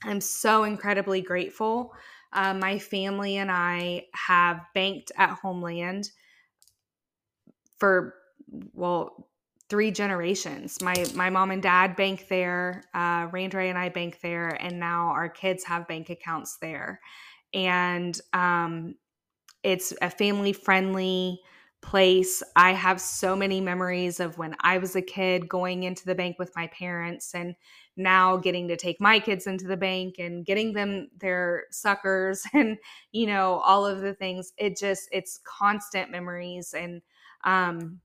I'm 0.04 0.22
so 0.22 0.64
incredibly 0.64 1.22
grateful. 1.22 1.94
Uh, 2.32 2.54
my 2.54 2.80
family 2.80 3.38
and 3.38 3.52
I 3.52 4.06
have 4.14 4.62
banked 4.74 5.12
at 5.18 5.32
Homeland 5.32 6.12
for, 7.78 8.16
well, 8.74 9.28
three 9.70 9.92
generations. 9.92 10.82
My 10.82 10.96
my 11.14 11.30
mom 11.30 11.52
and 11.52 11.62
dad 11.62 11.96
bank 11.96 12.28
there, 12.28 12.84
uh, 12.94 13.28
Randre 13.28 13.70
and 13.70 13.78
I 13.78 13.90
bank 13.90 14.20
there, 14.22 14.50
and 14.50 14.80
now 14.80 15.10
our 15.10 15.30
kids 15.30 15.64
have 15.66 15.88
bank 15.88 16.10
accounts 16.10 16.58
there. 16.62 17.00
And 17.54 18.20
um, 18.34 18.96
it's 19.64 19.94
a 20.02 20.10
family 20.10 20.54
friendly 20.54 21.42
place. 21.82 22.44
I 22.56 22.74
have 22.74 23.00
so 23.00 23.36
many 23.36 23.62
memories 23.62 24.20
of 24.20 24.38
when 24.38 24.56
I 24.62 24.78
was 24.78 24.96
a 24.96 25.02
kid 25.02 25.48
going 25.48 25.84
into 25.84 26.06
the 26.06 26.16
bank 26.16 26.38
with 26.38 26.56
my 26.56 26.68
parents 26.68 27.34
and 27.34 27.56
now 27.96 28.38
getting 28.38 28.68
to 28.68 28.78
take 28.78 29.00
my 29.00 29.20
kids 29.20 29.48
into 29.48 29.68
the 29.68 29.78
bank 29.78 30.16
and 30.20 30.46
getting 30.46 30.74
them 30.74 31.10
their 31.18 31.66
suckers 31.72 32.44
and 32.54 32.78
you 33.12 33.28
know 33.28 33.60
all 33.60 33.86
of 33.86 34.02
the 34.02 34.14
things 34.14 34.54
it 34.58 34.78
just 34.78 35.10
it's 35.12 35.40
constant 35.44 36.10
memories 36.12 36.74
and 36.74 37.02
um 37.44 38.00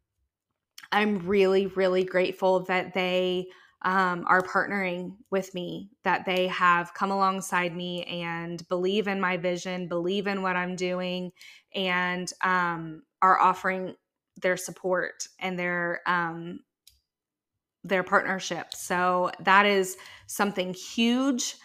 I'm 0.92 1.26
really 1.26 1.66
really 1.66 2.04
grateful 2.04 2.60
that 2.64 2.94
they 2.94 3.46
um, 3.82 4.24
are 4.26 4.40
partnering 4.40 5.16
with 5.30 5.54
me, 5.54 5.90
that 6.04 6.24
they 6.24 6.46
have 6.48 6.94
come 6.94 7.10
alongside 7.10 7.76
me 7.76 8.02
and 8.04 8.66
believe 8.68 9.08
in 9.08 9.20
my 9.20 9.37
vision, 9.37 9.88
believe 9.88 10.26
in 10.26 10.40
what 10.40 10.56
I'm 10.56 10.74
doing, 10.74 11.32
and 11.74 12.32
um, 12.42 13.02
are 13.24 13.40
offering 13.40 13.94
their 14.42 14.56
support 14.58 15.26
and 15.40 15.58
their 15.58 16.02
um, 16.06 16.60
their 17.82 18.02
partnership. 18.02 18.74
So 18.74 19.30
that 19.40 19.64
is 19.64 19.96
something 20.26 20.74
huge 20.74 21.56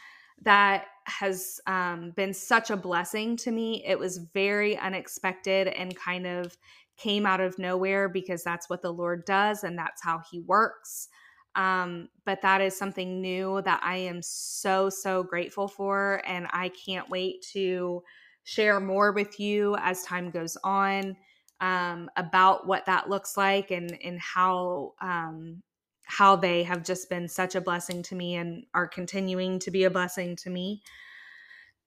that 0.43 0.85
has 1.05 1.59
um, 1.67 2.11
been 2.15 2.33
such 2.33 2.69
a 2.69 2.77
blessing 2.77 3.35
to 3.37 3.51
me. 3.51 3.83
It 3.85 3.99
was 3.99 4.19
very 4.33 4.77
unexpected 4.77 5.67
and 5.67 5.97
kind 5.97 6.25
of 6.25 6.55
came 6.97 7.25
out 7.25 7.41
of 7.41 7.59
nowhere 7.59 8.07
because 8.07 8.43
that's 8.43 8.69
what 8.69 8.81
the 8.81 8.91
Lord 8.91 9.25
does 9.25 9.63
and 9.65 9.77
that's 9.77 10.01
how 10.01 10.21
He 10.31 10.39
works. 10.41 11.09
Um, 11.55 12.07
but 12.25 12.41
that 12.41 12.61
is 12.61 12.77
something 12.77 13.21
new 13.21 13.61
that 13.63 13.81
I 13.83 13.97
am 13.97 14.21
so, 14.21 14.89
so 14.89 15.23
grateful 15.23 15.67
for. 15.67 16.21
And 16.25 16.47
I 16.51 16.69
can't 16.85 17.09
wait 17.09 17.45
to 17.53 18.01
share 18.43 18.79
more 18.79 19.11
with 19.11 19.39
you 19.39 19.75
as 19.79 20.03
time 20.03 20.29
goes 20.31 20.57
on 20.63 21.17
um, 21.61 22.09
about 22.15 22.67
what 22.67 22.85
that 22.85 23.09
looks 23.09 23.37
like 23.37 23.71
and 23.71 23.97
and 24.03 24.19
how 24.19 24.93
um, 25.01 25.61
how 26.03 26.35
they 26.35 26.63
have 26.63 26.83
just 26.83 27.09
been 27.09 27.27
such 27.27 27.55
a 27.55 27.61
blessing 27.61 28.01
to 28.01 28.15
me 28.15 28.35
and 28.35 28.65
are 28.73 28.87
continuing 28.87 29.59
to 29.59 29.69
be 29.69 29.83
a 29.83 29.89
blessing 29.89 30.35
to 30.35 30.49
me. 30.49 30.81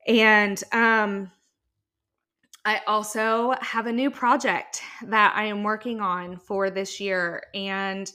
And 0.06 0.62
um, 0.72 1.30
I 2.64 2.80
also 2.87 3.54
have 3.61 3.87
a 3.87 3.92
new 3.92 4.11
project 4.11 4.80
that 5.06 5.32
I 5.35 5.44
am 5.44 5.64
working 5.64 6.00
on 6.00 6.37
for 6.37 6.70
this 6.70 7.00
year. 7.00 7.42
And 7.52 8.11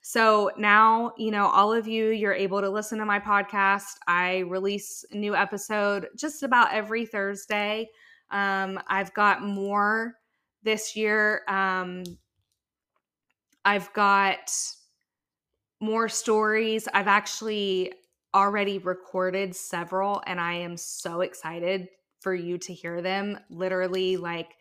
so 0.00 0.50
now, 0.58 1.12
you 1.16 1.30
know, 1.30 1.46
all 1.46 1.72
of 1.72 1.86
you, 1.86 2.08
you're 2.08 2.34
able 2.34 2.60
to 2.60 2.68
listen 2.68 2.98
to 2.98 3.04
my 3.04 3.20
podcast. 3.20 3.98
I 4.08 4.38
release 4.38 5.04
a 5.12 5.16
new 5.16 5.36
episode 5.36 6.08
just 6.16 6.42
about 6.42 6.72
every 6.72 7.06
Thursday. 7.06 7.88
Um, 8.32 8.80
I've 8.88 9.14
got 9.14 9.42
more 9.42 10.14
this 10.62 10.96
year. 10.96 11.42
Um, 11.48 12.04
I've 13.64 13.92
got 13.92 14.52
more 15.80 16.08
stories. 16.08 16.88
I've 16.92 17.08
actually 17.08 17.92
already 18.34 18.78
recorded 18.78 19.54
several, 19.54 20.22
and 20.26 20.40
I 20.40 20.54
am 20.54 20.76
so 20.76 21.20
excited 21.20 21.88
for 22.20 22.34
you 22.34 22.58
to 22.58 22.72
hear 22.72 23.02
them. 23.02 23.38
Literally, 23.50 24.16
like 24.16 24.56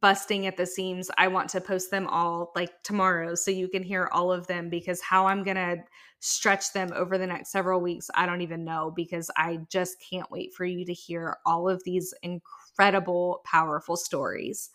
busting 0.00 0.46
at 0.46 0.56
the 0.56 0.66
seams. 0.66 1.10
I 1.18 1.28
want 1.28 1.50
to 1.50 1.60
post 1.60 1.90
them 1.90 2.06
all 2.06 2.52
like 2.54 2.82
tomorrow 2.82 3.34
so 3.34 3.50
you 3.50 3.68
can 3.68 3.82
hear 3.82 4.08
all 4.12 4.32
of 4.32 4.46
them 4.46 4.68
because 4.68 5.00
how 5.00 5.26
I'm 5.26 5.42
going 5.42 5.56
to 5.56 5.78
stretch 6.20 6.72
them 6.72 6.90
over 6.94 7.18
the 7.18 7.26
next 7.26 7.50
several 7.50 7.80
weeks, 7.80 8.10
I 8.14 8.26
don't 8.26 8.42
even 8.42 8.64
know 8.64 8.92
because 8.94 9.30
I 9.36 9.60
just 9.68 9.96
can't 10.08 10.30
wait 10.30 10.52
for 10.54 10.64
you 10.64 10.84
to 10.84 10.92
hear 10.92 11.38
all 11.46 11.68
of 11.68 11.82
these 11.84 12.14
incredible, 12.22 13.40
powerful 13.44 13.96
stories. 13.96 14.70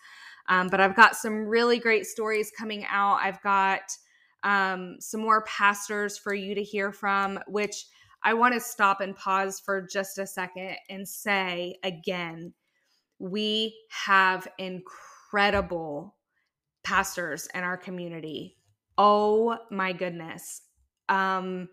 Um, 0.48 0.68
but 0.68 0.80
I've 0.80 0.96
got 0.96 1.16
some 1.16 1.46
really 1.46 1.80
great 1.80 2.06
stories 2.06 2.52
coming 2.58 2.86
out. 2.86 3.20
I've 3.22 3.42
got 3.42 3.82
um, 4.44 4.98
some 5.00 5.22
more 5.22 5.44
pastors 5.44 6.18
for 6.18 6.34
you 6.34 6.54
to 6.56 6.64
hear 6.64 6.92
from, 6.92 7.40
which 7.48 7.88
I 8.24 8.34
want 8.34 8.54
to 8.54 8.60
stop 8.60 9.02
and 9.02 9.16
pause 9.16 9.60
for 9.60 9.82
just 9.82 10.18
a 10.18 10.28
second 10.28 10.76
and 10.90 11.08
say 11.08 11.78
again, 11.84 12.54
we 13.20 13.76
have 13.90 14.48
incredible 14.58 16.16
pastors 16.84 17.48
in 17.54 17.64
our 17.64 17.78
community. 17.78 18.58
Oh 18.98 19.58
my 19.72 19.94
goodness. 19.94 20.62
Um, 21.10 21.70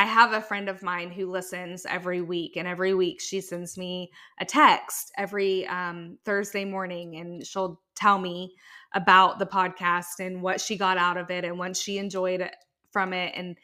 I 0.00 0.04
have 0.04 0.32
a 0.32 0.40
friend 0.40 0.70
of 0.70 0.82
mine 0.82 1.10
who 1.10 1.30
listens 1.30 1.84
every 1.84 2.22
week, 2.22 2.56
and 2.56 2.66
every 2.66 2.94
week 2.94 3.20
she 3.20 3.42
sends 3.42 3.76
me 3.76 4.10
a 4.40 4.46
text 4.46 5.12
every 5.18 5.66
um, 5.66 6.16
Thursday 6.24 6.64
morning, 6.64 7.16
and 7.16 7.46
she'll 7.46 7.82
tell 7.96 8.18
me 8.18 8.54
about 8.94 9.38
the 9.38 9.44
podcast 9.44 10.18
and 10.18 10.40
what 10.40 10.58
she 10.58 10.78
got 10.78 10.96
out 10.96 11.18
of 11.18 11.30
it 11.30 11.44
and 11.44 11.58
what 11.58 11.76
she 11.76 11.98
enjoyed 11.98 12.48
from 12.90 13.12
it. 13.12 13.34
And 13.36 13.58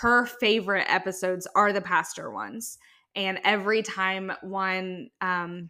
her 0.00 0.24
favorite 0.24 0.86
episodes 0.88 1.46
are 1.54 1.74
the 1.74 1.82
pastor 1.82 2.30
ones. 2.30 2.78
And 3.14 3.38
every 3.44 3.82
time 3.82 4.32
one 4.40 5.10
um, 5.20 5.68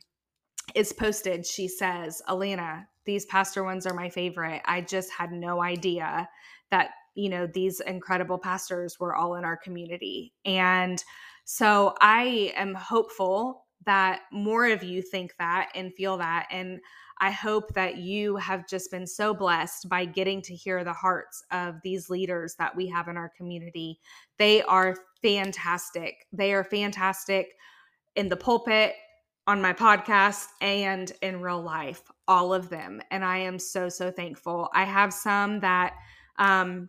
is 0.77 0.93
posted, 0.93 1.45
she 1.45 1.67
says, 1.67 2.23
Alana, 2.29 2.87
these 3.07 3.27
pastor 3.27 3.65
ones 3.65 3.89
are 3.89 3.95
my 3.95 4.09
favorite. 4.09 4.63
I 4.67 4.83
just 4.83 5.11
had 5.11 5.33
no 5.33 5.61
idea 5.61 6.29
that, 6.71 6.91
you 7.15 7.29
know, 7.29 7.47
these 7.47 7.81
incredible 7.81 8.39
pastors 8.39 8.99
were 8.99 9.15
all 9.15 9.35
in 9.37 9.45
our 9.45 9.57
community. 9.57 10.33
And 10.45 11.03
so 11.45 11.95
I 12.01 12.53
am 12.57 12.75
hopeful 12.75 13.67
that 13.85 14.23
more 14.33 14.67
of 14.67 14.83
you 14.83 15.03
think 15.03 15.35
that 15.39 15.71
and 15.75 15.95
feel 15.95 16.17
that. 16.19 16.47
And 16.51 16.81
I 17.19 17.31
hope 17.31 17.75
that 17.75 17.99
you 17.99 18.37
have 18.37 18.69
just 18.69 18.91
been 18.91 19.07
so 19.07 19.35
blessed 19.35 19.89
by 19.89 20.05
getting 20.05 20.43
to 20.43 20.55
hear 20.55 20.83
the 20.83 20.93
hearts 20.93 21.45
of 21.53 21.77
these 21.83 22.11
leaders 22.11 22.55
that 22.59 22.75
we 22.75 22.89
have 22.89 23.09
in 23.09 23.17
our 23.17 23.31
community. 23.37 24.01
They 24.39 24.63
are 24.63 24.97
fantastic. 25.23 26.27
They 26.33 26.53
are 26.53 26.65
fantastic 26.65 27.55
in 28.17 28.29
the 28.29 28.37
pulpit, 28.37 28.95
on 29.47 29.61
my 29.61 29.73
podcast, 29.73 30.47
and 30.61 31.13
in 31.23 31.41
real 31.41 31.63
life, 31.63 32.03
all 32.29 32.55
of 32.55 32.69
them. 32.69 33.01
And 33.11 33.25
I 33.25 33.39
am 33.39 33.59
so, 33.59 33.89
so 33.89 34.11
thankful. 34.11 34.69
I 34.75 34.85
have 34.85 35.13
some 35.13 35.61
that, 35.61 35.95
um, 36.39 36.89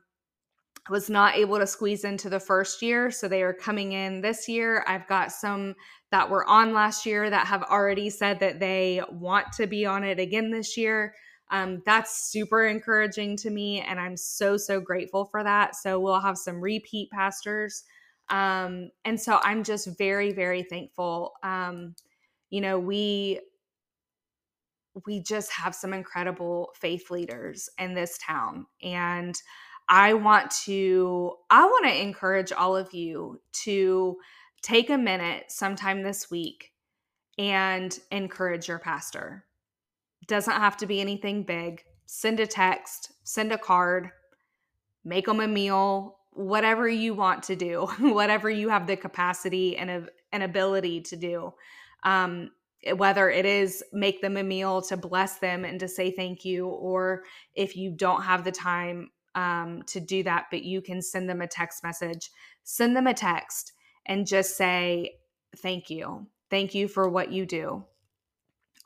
was 0.89 1.09
not 1.09 1.35
able 1.35 1.57
to 1.57 1.67
squeeze 1.67 2.03
into 2.03 2.29
the 2.29 2.39
first 2.39 2.81
year. 2.81 3.09
So 3.09 3.27
they 3.27 3.41
are 3.41 3.53
coming 3.53 3.93
in 3.93 4.21
this 4.21 4.49
year. 4.49 4.83
I've 4.87 5.07
got 5.07 5.31
some 5.31 5.75
that 6.11 6.29
were 6.29 6.47
on 6.47 6.73
last 6.73 7.05
year 7.05 7.29
that 7.29 7.47
have 7.47 7.63
already 7.63 8.09
said 8.09 8.39
that 8.41 8.59
they 8.59 9.01
want 9.09 9.51
to 9.53 9.67
be 9.67 9.85
on 9.85 10.03
it 10.03 10.19
again 10.19 10.51
this 10.51 10.75
year. 10.75 11.13
Um, 11.51 11.81
that's 11.85 12.31
super 12.31 12.65
encouraging 12.65 13.37
to 13.37 13.49
me. 13.49 13.81
And 13.81 13.99
I'm 13.99 14.17
so, 14.17 14.57
so 14.57 14.81
grateful 14.81 15.25
for 15.25 15.43
that. 15.43 15.75
So 15.75 15.99
we'll 15.99 16.19
have 16.19 16.37
some 16.37 16.59
repeat 16.59 17.09
pastors. 17.11 17.83
Um, 18.29 18.89
and 19.05 19.19
so 19.19 19.39
I'm 19.43 19.63
just 19.63 19.97
very, 19.97 20.33
very 20.33 20.63
thankful. 20.63 21.33
Um, 21.43 21.95
you 22.49 22.61
know, 22.61 22.77
we 22.79 23.39
we 25.07 25.21
just 25.21 25.51
have 25.51 25.73
some 25.73 25.91
incredible 25.91 26.69
faith 26.79 27.09
leaders 27.09 27.67
in 27.79 27.95
this 27.95 28.17
town 28.19 28.67
and 28.83 29.41
I 29.89 30.13
want 30.13 30.51
to 30.65 31.33
I 31.49 31.65
want 31.65 31.85
to 31.85 32.01
encourage 32.01 32.51
all 32.51 32.75
of 32.75 32.93
you 32.93 33.41
to 33.63 34.17
take 34.61 34.89
a 34.89 34.97
minute 34.97 35.51
sometime 35.51 36.03
this 36.03 36.31
week 36.31 36.71
and 37.37 37.97
encourage 38.11 38.67
your 38.67 38.79
pastor. 38.79 39.45
Doesn't 40.27 40.53
have 40.53 40.77
to 40.77 40.85
be 40.85 41.01
anything 41.01 41.43
big. 41.43 41.83
Send 42.05 42.39
a 42.39 42.47
text, 42.47 43.11
send 43.23 43.51
a 43.51 43.57
card, 43.57 44.09
make 45.03 45.25
them 45.25 45.39
a 45.39 45.47
meal, 45.47 46.17
whatever 46.31 46.87
you 46.87 47.13
want 47.13 47.43
to 47.43 47.55
do, 47.55 47.87
whatever 47.99 48.49
you 48.49 48.69
have 48.69 48.87
the 48.87 48.95
capacity 48.95 49.77
and 49.77 50.09
an 50.31 50.41
ability 50.41 51.01
to 51.01 51.15
do. 51.15 51.53
Um, 52.03 52.51
whether 52.95 53.29
it 53.29 53.45
is 53.45 53.81
make 53.93 54.21
them 54.21 54.35
a 54.35 54.43
meal 54.43 54.81
to 54.81 54.97
bless 54.97 55.37
them 55.37 55.63
and 55.63 55.79
to 55.79 55.87
say 55.87 56.11
thank 56.11 56.43
you, 56.43 56.67
or 56.67 57.23
if 57.55 57.77
you 57.77 57.91
don't 57.91 58.23
have 58.23 58.43
the 58.43 58.51
time, 58.51 59.09
um, 59.35 59.83
to 59.87 59.99
do 59.99 60.23
that, 60.23 60.45
but 60.51 60.63
you 60.63 60.81
can 60.81 61.01
send 61.01 61.29
them 61.29 61.41
a 61.41 61.47
text 61.47 61.83
message. 61.83 62.29
Send 62.63 62.95
them 62.95 63.07
a 63.07 63.13
text 63.13 63.73
and 64.05 64.27
just 64.27 64.57
say, 64.57 65.15
Thank 65.57 65.89
you. 65.89 66.27
Thank 66.49 66.73
you 66.73 66.87
for 66.87 67.09
what 67.09 67.31
you 67.31 67.45
do. 67.45 67.85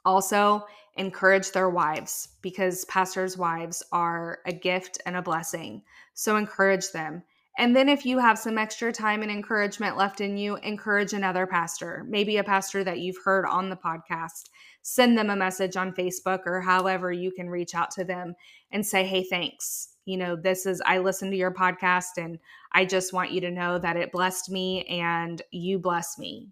Also, 0.04 0.66
encourage 0.96 1.52
their 1.52 1.70
wives 1.70 2.30
because 2.42 2.86
pastors' 2.86 3.38
wives 3.38 3.84
are 3.92 4.40
a 4.46 4.52
gift 4.52 5.00
and 5.06 5.16
a 5.16 5.22
blessing. 5.22 5.82
So, 6.14 6.36
encourage 6.36 6.92
them. 6.92 7.24
And 7.58 7.76
then, 7.76 7.90
if 7.90 8.06
you 8.06 8.20
have 8.20 8.38
some 8.38 8.58
extra 8.58 8.92
time 8.92 9.22
and 9.22 9.32
encouragement 9.32 9.98
left 9.98 10.22
in 10.22 10.38
you, 10.38 10.58
encourage 10.58 11.14
another 11.14 11.48
pastor, 11.48 12.06
maybe 12.08 12.38
a 12.38 12.44
pastor 12.44 12.84
that 12.84 13.00
you've 13.00 13.24
heard 13.24 13.46
on 13.46 13.70
the 13.70 13.78
podcast. 13.78 14.50
Send 14.82 15.18
them 15.18 15.30
a 15.30 15.36
message 15.36 15.76
on 15.76 15.94
Facebook 15.94 16.42
or 16.46 16.62
however 16.62 17.12
you 17.12 17.32
can 17.32 17.50
reach 17.50 17.76
out 17.76 17.92
to 17.92 18.04
them 18.04 18.36
and 18.72 18.86
say, 18.86 19.06
Hey, 19.06 19.24
thanks 19.24 19.97
you 20.08 20.16
know, 20.16 20.38
this 20.38 20.66
is, 20.66 20.82
I 20.86 21.00
listened 21.00 21.34
to 21.34 21.38
your 21.38 21.54
podcast 21.54 22.18
and 22.18 22.40
I 22.72 22.86
just 22.86 23.12
want 23.12 23.34
you 23.34 23.42
to 23.42 23.52
know 23.52 23.78
that 23.78 23.98
it 23.98 24.14
blessed 24.14 24.50
me 24.50 24.86
and 24.86 25.42
you 25.52 25.80
bless 25.80 26.18
me. 26.18 26.48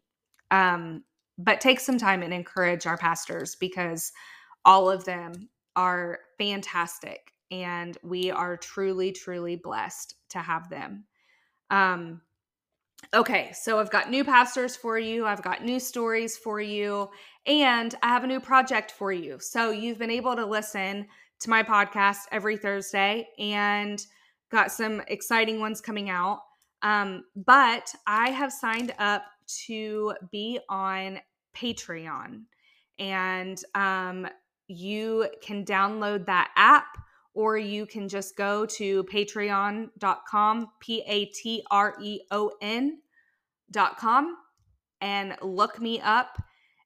Um, 0.51 1.05
but 1.37 1.61
take 1.61 1.79
some 1.79 1.97
time 1.97 2.21
and 2.21 2.33
encourage 2.33 2.85
our 2.85 2.97
pastors 2.97 3.55
because 3.55 4.11
all 4.65 4.91
of 4.91 5.05
them 5.05 5.47
are 5.77 6.19
fantastic 6.37 7.31
and 7.49 7.97
we 8.03 8.29
are 8.29 8.57
truly, 8.57 9.13
truly 9.13 9.55
blessed 9.55 10.15
to 10.31 10.39
have 10.39 10.69
them. 10.69 11.05
Um, 11.71 12.21
okay, 13.13 13.53
so 13.53 13.79
I've 13.79 13.91
got 13.91 14.09
new 14.09 14.25
pastors 14.25 14.75
for 14.75 14.99
you, 14.99 15.25
I've 15.25 15.41
got 15.41 15.63
new 15.63 15.79
stories 15.79 16.35
for 16.35 16.59
you, 16.59 17.09
and 17.45 17.95
I 18.03 18.09
have 18.09 18.25
a 18.25 18.27
new 18.27 18.41
project 18.41 18.91
for 18.91 19.13
you. 19.13 19.39
So 19.39 19.71
you've 19.71 19.99
been 19.99 20.11
able 20.11 20.35
to 20.35 20.45
listen 20.45 21.07
to 21.41 21.49
my 21.49 21.63
podcast 21.63 22.19
every 22.31 22.57
Thursday 22.57 23.27
and 23.37 24.05
got 24.51 24.71
some 24.71 25.01
exciting 25.07 25.59
ones 25.59 25.81
coming 25.81 26.09
out. 26.09 26.41
Um, 26.81 27.23
but 27.35 27.93
I 28.05 28.29
have 28.29 28.51
signed 28.51 28.93
up 28.99 29.23
to 29.65 30.13
be 30.31 30.59
on 30.69 31.19
Patreon, 31.55 32.43
and 32.99 33.61
um, 33.73 34.27
you 34.67 35.27
can 35.41 35.65
download 35.65 36.25
that 36.25 36.51
app 36.55 36.97
or 37.35 37.57
you 37.57 37.85
can 37.85 38.07
just 38.07 38.37
go 38.37 38.65
to 38.65 39.03
patreon.com, 39.03 40.69
P 40.79 41.03
A 41.05 41.25
T 41.25 41.63
R 41.69 41.95
E 42.01 42.21
O 42.31 42.51
N.com, 42.61 44.37
and 45.01 45.35
look 45.41 45.79
me 45.81 45.99
up. 45.99 46.41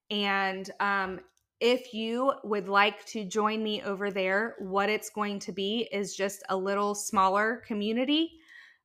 And 0.09 0.69
um, 0.79 1.19
if 1.59 1.93
you 1.93 2.33
would 2.43 2.69
like 2.69 3.05
to 3.07 3.25
join 3.25 3.61
me 3.61 3.81
over 3.81 4.11
there, 4.11 4.55
what 4.59 4.89
it's 4.89 5.09
going 5.09 5.39
to 5.39 5.51
be 5.51 5.89
is 5.91 6.15
just 6.15 6.43
a 6.49 6.55
little 6.55 6.95
smaller 6.95 7.63
community. 7.67 8.31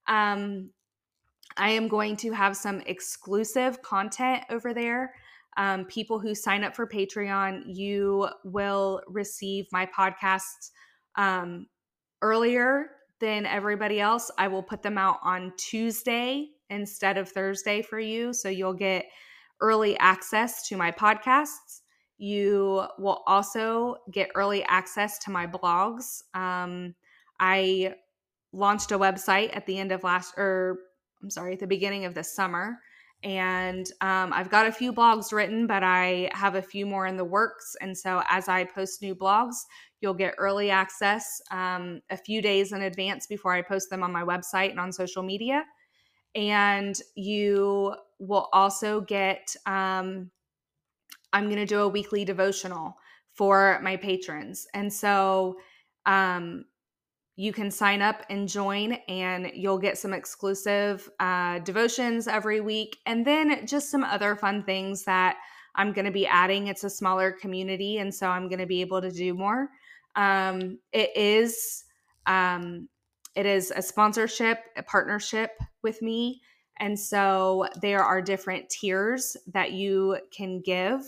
Um, 0.08 0.70
I 1.56 1.70
am 1.70 1.86
going 1.86 2.16
to 2.16 2.32
have 2.32 2.56
some 2.56 2.80
exclusive 2.86 3.80
content 3.82 4.44
over 4.50 4.74
there. 4.74 5.14
Um, 5.56 5.84
people 5.84 6.18
who 6.18 6.34
sign 6.34 6.64
up 6.64 6.74
for 6.74 6.86
Patreon, 6.86 7.62
you 7.66 8.28
will 8.42 9.02
receive 9.06 9.66
my 9.70 9.86
podcasts 9.86 10.70
um, 11.14 11.66
earlier 12.22 12.90
than 13.20 13.46
everybody 13.46 14.00
else. 14.00 14.32
I 14.36 14.48
will 14.48 14.64
put 14.64 14.82
them 14.82 14.98
out 14.98 15.18
on 15.22 15.52
Tuesday 15.56 16.48
instead 16.70 17.18
of 17.18 17.28
Thursday 17.28 17.82
for 17.82 18.00
you. 18.00 18.32
So 18.32 18.48
you'll 18.48 18.74
get 18.74 19.06
early 19.60 19.96
access 19.98 20.66
to 20.68 20.76
my 20.76 20.90
podcasts. 20.90 21.82
You 22.18 22.84
will 22.98 23.22
also 23.26 23.96
get 24.10 24.30
early 24.34 24.62
access 24.64 25.18
to 25.20 25.30
my 25.30 25.46
blogs. 25.46 26.22
Um, 26.34 26.94
I 27.40 27.94
launched 28.52 28.92
a 28.92 28.98
website 28.98 29.54
at 29.56 29.66
the 29.66 29.78
end 29.78 29.92
of 29.92 30.04
last, 30.04 30.34
or 30.36 30.78
I'm 31.22 31.30
sorry, 31.30 31.54
at 31.54 31.60
the 31.60 31.66
beginning 31.66 32.04
of 32.04 32.14
the 32.14 32.24
summer. 32.24 32.78
And 33.24 33.90
um, 34.02 34.32
I've 34.34 34.50
got 34.50 34.66
a 34.66 34.72
few 34.72 34.92
blogs 34.92 35.32
written, 35.32 35.66
but 35.66 35.82
I 35.82 36.30
have 36.34 36.56
a 36.56 36.62
few 36.62 36.84
more 36.84 37.06
in 37.06 37.16
the 37.16 37.24
works. 37.24 37.74
And 37.80 37.96
so 37.96 38.22
as 38.28 38.48
I 38.48 38.64
post 38.64 39.00
new 39.00 39.14
blogs, 39.14 39.56
you'll 40.00 40.12
get 40.12 40.34
early 40.36 40.70
access 40.70 41.40
um, 41.50 42.02
a 42.10 42.16
few 42.18 42.42
days 42.42 42.72
in 42.72 42.82
advance 42.82 43.26
before 43.26 43.54
I 43.54 43.62
post 43.62 43.88
them 43.88 44.02
on 44.02 44.12
my 44.12 44.22
website 44.22 44.70
and 44.70 44.78
on 44.78 44.92
social 44.92 45.22
media. 45.22 45.64
And 46.34 47.00
you 47.14 47.94
will 48.18 48.50
also 48.52 49.00
get 49.00 49.56
um, 49.64 50.30
I'm 51.34 51.44
going 51.44 51.56
to 51.56 51.66
do 51.66 51.80
a 51.80 51.88
weekly 51.88 52.24
devotional 52.24 52.96
for 53.34 53.80
my 53.82 53.96
patrons. 53.96 54.66
And 54.72 54.90
so 54.90 55.56
um, 56.06 56.64
you 57.36 57.52
can 57.52 57.70
sign 57.70 58.00
up 58.00 58.24
and 58.30 58.48
join, 58.48 58.92
and 59.08 59.50
you'll 59.52 59.78
get 59.78 59.98
some 59.98 60.14
exclusive 60.14 61.10
uh, 61.18 61.58
devotions 61.58 62.28
every 62.28 62.60
week, 62.60 62.96
and 63.06 63.26
then 63.26 63.66
just 63.66 63.90
some 63.90 64.04
other 64.04 64.36
fun 64.36 64.62
things 64.62 65.04
that 65.04 65.36
I'm 65.74 65.92
going 65.92 66.04
to 66.04 66.12
be 66.12 66.26
adding. 66.26 66.68
It's 66.68 66.84
a 66.84 66.90
smaller 66.90 67.32
community, 67.32 67.98
and 67.98 68.14
so 68.14 68.28
I'm 68.28 68.48
going 68.48 68.60
to 68.60 68.66
be 68.66 68.80
able 68.80 69.02
to 69.02 69.10
do 69.10 69.34
more. 69.34 69.68
Um, 70.14 70.78
it 70.92 71.10
is 71.16 71.84
um, 72.26 72.88
it 73.34 73.46
is 73.46 73.72
a 73.74 73.82
sponsorship, 73.82 74.58
a 74.76 74.84
partnership 74.84 75.50
with 75.82 76.00
me, 76.00 76.40
and 76.78 76.96
so 76.96 77.66
there 77.80 78.04
are 78.04 78.22
different 78.22 78.70
tiers 78.70 79.36
that 79.52 79.72
you 79.72 80.18
can 80.30 80.60
give. 80.60 81.00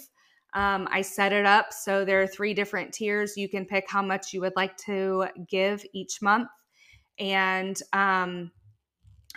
Um, 0.57 0.89
I 0.91 1.03
set 1.03 1.33
it 1.33 1.47
up 1.47 1.73
so 1.73 2.05
there 2.05 2.21
are 2.23 2.27
three 2.27 2.55
different 2.55 2.93
tiers. 2.93 3.37
You 3.37 3.49
can 3.49 3.65
pick 3.67 3.85
how 3.89 4.03
much 4.03 4.33
you 4.33 4.41
would 4.41 4.57
like 4.57 4.77
to 4.79 5.27
give 5.49 5.85
each 5.93 6.21
month, 6.21 6.49
and 7.19 7.77
um, 7.93 8.51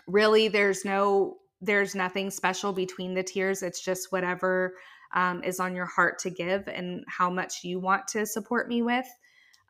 really, 0.08 0.48
there's 0.48 0.84
no 0.86 1.38
there's 1.62 1.94
nothing 1.94 2.32
special 2.32 2.74
between 2.74 3.14
the 3.14 3.24
tiers. 3.24 3.64
It's 3.64 3.84
just 3.84 4.12
whatever 4.12 4.76
um, 5.14 5.44
is 5.44 5.60
on 5.60 5.76
your 5.76 5.86
heart 5.86 6.20
to 6.20 6.30
give 6.30 6.68
and 6.68 7.04
how 7.08 7.30
much 7.30 7.64
you 7.64 7.80
want 7.80 8.08
to 8.10 8.26
support 8.26 8.68
me 8.68 8.82
with. 8.82 9.08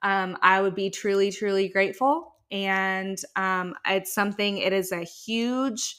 Um, 0.03 0.37
I 0.41 0.61
would 0.61 0.75
be 0.75 0.89
truly, 0.89 1.31
truly 1.31 1.67
grateful. 1.67 2.35
And 2.51 3.17
um, 3.35 3.75
it's 3.85 4.13
something, 4.13 4.57
it 4.57 4.73
is 4.73 4.91
a 4.91 5.03
huge 5.03 5.97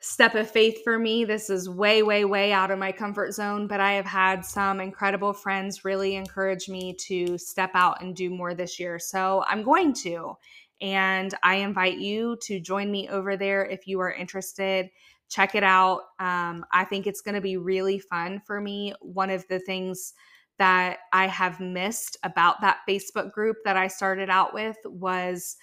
step 0.00 0.34
of 0.34 0.50
faith 0.50 0.82
for 0.84 0.98
me. 0.98 1.24
This 1.24 1.50
is 1.50 1.68
way, 1.68 2.02
way, 2.02 2.24
way 2.24 2.52
out 2.52 2.70
of 2.70 2.78
my 2.78 2.92
comfort 2.92 3.32
zone, 3.32 3.66
but 3.66 3.80
I 3.80 3.92
have 3.92 4.06
had 4.06 4.44
some 4.44 4.80
incredible 4.80 5.32
friends 5.32 5.84
really 5.84 6.14
encourage 6.14 6.68
me 6.68 6.94
to 7.06 7.36
step 7.36 7.70
out 7.74 8.00
and 8.00 8.14
do 8.14 8.30
more 8.30 8.54
this 8.54 8.78
year. 8.78 8.98
So 8.98 9.44
I'm 9.48 9.62
going 9.62 9.92
to. 9.94 10.34
And 10.80 11.34
I 11.42 11.56
invite 11.56 11.98
you 11.98 12.36
to 12.42 12.60
join 12.60 12.92
me 12.92 13.08
over 13.08 13.36
there 13.36 13.66
if 13.66 13.88
you 13.88 14.00
are 14.00 14.12
interested. 14.12 14.88
Check 15.28 15.56
it 15.56 15.64
out. 15.64 16.02
Um, 16.20 16.64
I 16.72 16.84
think 16.84 17.06
it's 17.06 17.20
going 17.20 17.34
to 17.34 17.40
be 17.40 17.56
really 17.56 17.98
fun 17.98 18.40
for 18.46 18.60
me. 18.60 18.94
One 19.00 19.30
of 19.30 19.46
the 19.48 19.58
things 19.58 20.14
that 20.58 20.98
I 21.12 21.26
have 21.26 21.58
missed 21.58 22.16
about 22.22 22.60
that 22.60 22.78
Facebook 22.88 23.32
group 23.32 23.56
that 23.64 23.76
I 23.76 23.88
started 23.88 24.30
out 24.30 24.54
with 24.54 24.76
was 24.84 25.56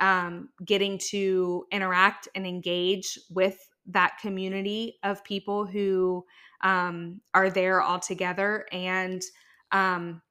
um, 0.00 0.48
getting 0.64 0.98
to 1.10 1.64
interact 1.70 2.28
and 2.34 2.46
engage 2.46 3.18
with 3.30 3.58
that 3.86 4.18
community 4.20 4.98
of 5.02 5.24
people 5.24 5.66
who 5.66 6.24
um, 6.62 7.20
are 7.34 7.50
there 7.50 7.82
all 7.82 7.98
together. 7.98 8.66
And 8.72 9.22
um, 9.72 10.22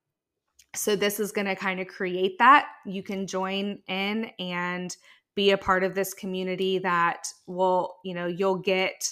so 0.75 0.95
this 0.95 1.19
is 1.19 1.31
going 1.31 1.47
to 1.47 1.55
kind 1.55 1.79
of 1.79 1.87
create 1.87 2.39
that. 2.39 2.67
You 2.85 3.03
can 3.03 3.27
join 3.27 3.79
in 3.87 4.31
and 4.39 4.95
be 5.35 5.51
a 5.51 5.57
part 5.57 5.83
of 5.83 5.95
this 5.95 6.13
community 6.13 6.79
that 6.79 7.27
will, 7.47 7.95
you 8.03 8.13
know, 8.13 8.27
you'll 8.27 8.57
get 8.57 9.07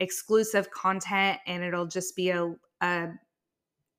exclusive 0.00 0.70
content 0.70 1.38
and 1.46 1.62
it'll 1.62 1.86
just 1.86 2.16
be 2.16 2.30
a, 2.30 2.54
a 2.80 3.08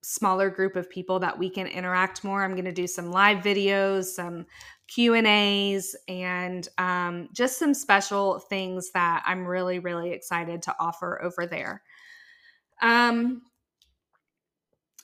smaller 0.08 0.52
group 0.52 0.76
of 0.76 0.88
people 0.88 1.20
that 1.20 1.38
we 1.38 1.50
can 1.50 1.66
interact 1.66 2.24
more. 2.24 2.44
I'm 2.44 2.52
going 2.52 2.66
to 2.66 2.72
do 2.72 2.86
some 2.86 3.10
live 3.10 3.40
videos, 3.40 4.06
some 4.06 4.46
Q 4.88 5.16
and 5.16 5.26
A's, 5.26 5.96
and 6.08 6.68
um, 6.78 7.28
just 7.34 7.58
some 7.58 7.74
special 7.74 8.38
things 8.38 8.92
that 8.92 9.24
I'm 9.26 9.48
really, 9.48 9.80
really 9.80 10.12
excited 10.12 10.62
to 10.64 10.76
offer 10.80 11.20
over 11.24 11.48
there. 11.48 11.82
Um, 12.84 13.42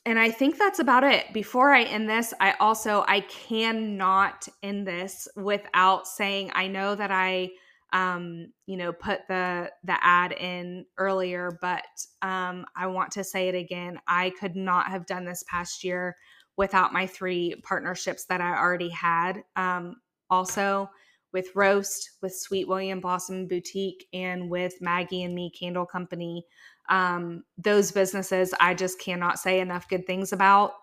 and 0.06 0.20
I 0.20 0.30
think 0.30 0.60
that's 0.60 0.80
about 0.80 1.04
it. 1.04 1.34
Before 1.34 1.72
I 1.72 1.84
end 1.84 2.08
this, 2.08 2.32
I 2.40 2.54
also 2.60 3.04
I 3.08 3.22
cannot 3.22 4.48
end 4.62 4.86
this 4.88 5.28
without 5.36 6.08
saying 6.08 6.52
I 6.54 6.68
know 6.68 6.94
that 6.94 7.12
I 7.12 7.52
um, 7.94 8.52
you 8.66 8.78
know, 8.78 8.94
put 8.94 9.28
the 9.28 9.72
the 9.84 9.98
ad 10.02 10.32
in 10.32 10.86
earlier, 10.98 11.58
but 11.62 11.84
um, 12.22 12.66
I 12.76 12.88
want 12.88 13.12
to 13.12 13.24
say 13.24 13.50
it 13.50 13.56
again. 13.56 14.00
I 14.08 14.32
could 14.40 14.56
not 14.56 14.88
have 14.88 15.06
done 15.06 15.26
this 15.26 15.44
past 15.50 15.84
year 15.84 16.16
without 16.58 16.94
my 16.94 17.08
three 17.08 17.56
partnerships 17.64 18.26
that 18.26 18.42
I 18.42 18.58
already 18.58 18.90
had. 18.90 19.44
Um, 19.56 19.98
also 20.30 20.90
with 21.34 21.48
Roast, 21.56 22.18
with 22.22 22.36
Sweet 22.36 22.68
William 22.68 23.00
Blossom 23.00 23.48
Boutique, 23.48 24.08
and 24.14 24.50
with 24.50 24.74
Maggie 24.82 25.24
and 25.24 25.34
Me 25.34 25.52
Candle 25.58 25.86
Company. 25.86 26.46
Um, 26.90 27.44
those 27.58 27.92
businesses 27.92 28.54
I 28.60 28.74
just 28.74 29.00
cannot 29.00 29.40
say 29.40 29.60
enough 29.60 29.88
good 29.88 30.06
things 30.06 30.34
about. 30.34 30.74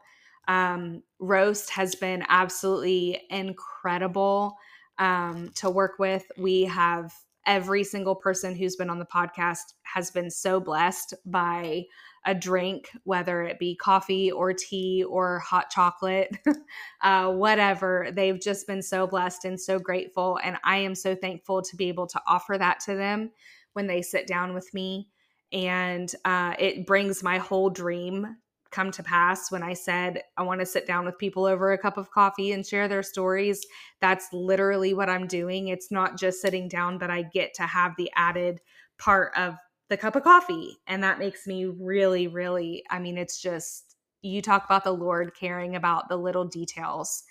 Um, 0.46 1.02
Roast 1.18 1.70
has 1.70 1.94
been 1.94 2.24
absolutely 2.28 3.22
incredible 3.30 4.56
um, 4.98 5.50
to 5.56 5.70
work 5.70 5.98
with. 5.98 6.24
We 6.36 6.64
have 6.64 7.12
every 7.46 7.82
single 7.82 8.14
person 8.14 8.54
who's 8.54 8.76
been 8.76 8.90
on 8.90 8.98
the 8.98 9.06
podcast 9.06 9.72
has 9.82 10.10
been 10.10 10.30
so 10.30 10.60
blessed 10.60 11.14
by 11.24 11.84
a 12.26 12.34
drink, 12.34 12.90
whether 13.04 13.42
it 13.42 13.58
be 13.58 13.74
coffee 13.74 14.30
or 14.30 14.52
tea 14.52 15.02
or 15.02 15.38
hot 15.38 15.70
chocolate, 15.70 16.36
uh, 17.02 17.32
whatever. 17.32 18.10
They've 18.12 18.38
just 18.38 18.66
been 18.66 18.82
so 18.82 19.06
blessed 19.06 19.46
and 19.46 19.58
so 19.58 19.78
grateful. 19.78 20.38
And 20.44 20.58
I 20.62 20.78
am 20.78 20.94
so 20.94 21.14
thankful 21.14 21.62
to 21.62 21.76
be 21.76 21.88
able 21.88 22.06
to 22.08 22.20
offer 22.26 22.58
that 22.58 22.80
to 22.80 22.94
them 22.94 23.30
when 23.72 23.86
they 23.86 24.02
sit 24.02 24.26
down 24.26 24.52
with 24.52 24.72
me. 24.74 25.08
And 25.50 26.12
uh, 26.26 26.54
it 26.58 26.86
brings 26.86 27.22
my 27.22 27.38
whole 27.38 27.70
dream 27.70 28.36
come 28.70 28.90
to 28.92 29.02
pass 29.02 29.50
when 29.50 29.62
I 29.62 29.72
said 29.72 30.22
I 30.36 30.42
want 30.42 30.60
to 30.60 30.66
sit 30.66 30.86
down 30.86 31.04
with 31.04 31.18
people 31.18 31.46
over 31.46 31.72
a 31.72 31.78
cup 31.78 31.96
of 31.96 32.10
coffee 32.10 32.52
and 32.52 32.66
share 32.66 32.88
their 32.88 33.02
stories. 33.02 33.66
That's 34.00 34.28
literally 34.32 34.94
what 34.94 35.08
I'm 35.08 35.26
doing. 35.26 35.68
It's 35.68 35.90
not 35.90 36.18
just 36.18 36.42
sitting 36.42 36.68
down, 36.68 36.98
but 36.98 37.10
I 37.10 37.22
get 37.22 37.54
to 37.54 37.62
have 37.62 37.94
the 37.96 38.10
added 38.14 38.60
part 38.98 39.32
of 39.36 39.54
the 39.88 39.96
cup 39.96 40.16
of 40.16 40.22
coffee. 40.22 40.76
And 40.86 41.02
that 41.02 41.18
makes 41.18 41.46
me 41.46 41.64
really, 41.64 42.28
really, 42.28 42.84
I 42.90 42.98
mean, 42.98 43.16
it's 43.16 43.40
just, 43.40 43.96
you 44.20 44.42
talk 44.42 44.64
about 44.64 44.84
the 44.84 44.92
Lord 44.92 45.32
caring 45.34 45.76
about 45.76 46.08
the 46.08 46.16
little 46.16 46.44
details. 46.44 47.22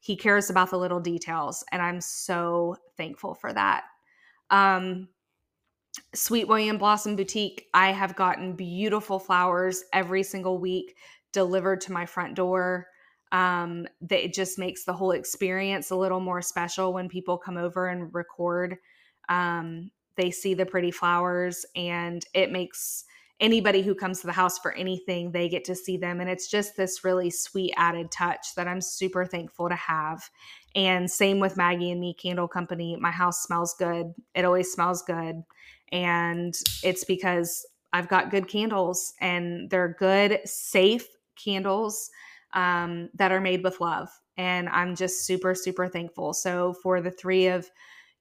He 0.00 0.16
cares 0.16 0.50
about 0.50 0.70
the 0.70 0.78
little 0.78 1.00
details. 1.00 1.64
And 1.72 1.80
I'm 1.80 2.00
so 2.00 2.76
thankful 2.96 3.34
for 3.34 3.52
that. 3.52 3.84
Um, 4.50 5.08
Sweet 6.14 6.46
William 6.46 6.76
Blossom 6.76 7.16
Boutique, 7.16 7.68
I 7.72 7.92
have 7.92 8.14
gotten 8.14 8.52
beautiful 8.52 9.18
flowers 9.18 9.84
every 9.94 10.22
single 10.22 10.58
week 10.58 10.94
delivered 11.32 11.80
to 11.82 11.92
my 11.92 12.04
front 12.04 12.34
door. 12.34 12.86
Um, 13.32 13.86
that 14.02 14.22
it 14.22 14.34
just 14.34 14.58
makes 14.58 14.84
the 14.84 14.92
whole 14.92 15.12
experience 15.12 15.90
a 15.90 15.96
little 15.96 16.20
more 16.20 16.42
special 16.42 16.92
when 16.92 17.08
people 17.08 17.38
come 17.38 17.56
over 17.56 17.86
and 17.86 18.12
record. 18.12 18.76
Um, 19.30 19.90
they 20.16 20.30
see 20.30 20.52
the 20.52 20.66
pretty 20.66 20.90
flowers, 20.90 21.64
and 21.74 22.22
it 22.34 22.52
makes 22.52 23.04
anybody 23.40 23.80
who 23.80 23.94
comes 23.94 24.20
to 24.20 24.26
the 24.26 24.34
house 24.34 24.58
for 24.58 24.72
anything, 24.72 25.32
they 25.32 25.48
get 25.48 25.64
to 25.64 25.74
see 25.74 25.96
them. 25.96 26.20
And 26.20 26.28
it's 26.28 26.50
just 26.50 26.76
this 26.76 27.04
really 27.04 27.30
sweet 27.30 27.72
added 27.78 28.10
touch 28.10 28.54
that 28.54 28.68
I'm 28.68 28.82
super 28.82 29.24
thankful 29.24 29.70
to 29.70 29.74
have. 29.74 30.28
And 30.74 31.10
same 31.10 31.40
with 31.40 31.56
Maggie 31.56 31.90
and 31.90 32.02
Me 32.02 32.14
Candle 32.14 32.48
Company. 32.48 32.98
My 33.00 33.10
house 33.10 33.42
smells 33.42 33.74
good. 33.78 34.12
It 34.34 34.44
always 34.44 34.70
smells 34.70 35.00
good 35.02 35.42
and 35.92 36.54
it's 36.82 37.04
because 37.04 37.64
I've 37.92 38.08
got 38.08 38.30
good 38.30 38.48
candles 38.48 39.12
and 39.20 39.68
they're 39.70 39.94
good, 39.98 40.40
safe 40.46 41.06
candles 41.36 42.10
um, 42.54 43.10
that 43.14 43.32
are 43.32 43.40
made 43.40 43.62
with 43.62 43.80
love. 43.80 44.08
And 44.38 44.68
I'm 44.70 44.96
just 44.96 45.26
super, 45.26 45.54
super 45.54 45.86
thankful. 45.86 46.32
So, 46.32 46.74
for 46.82 47.02
the 47.02 47.10
three 47.10 47.48
of 47.48 47.70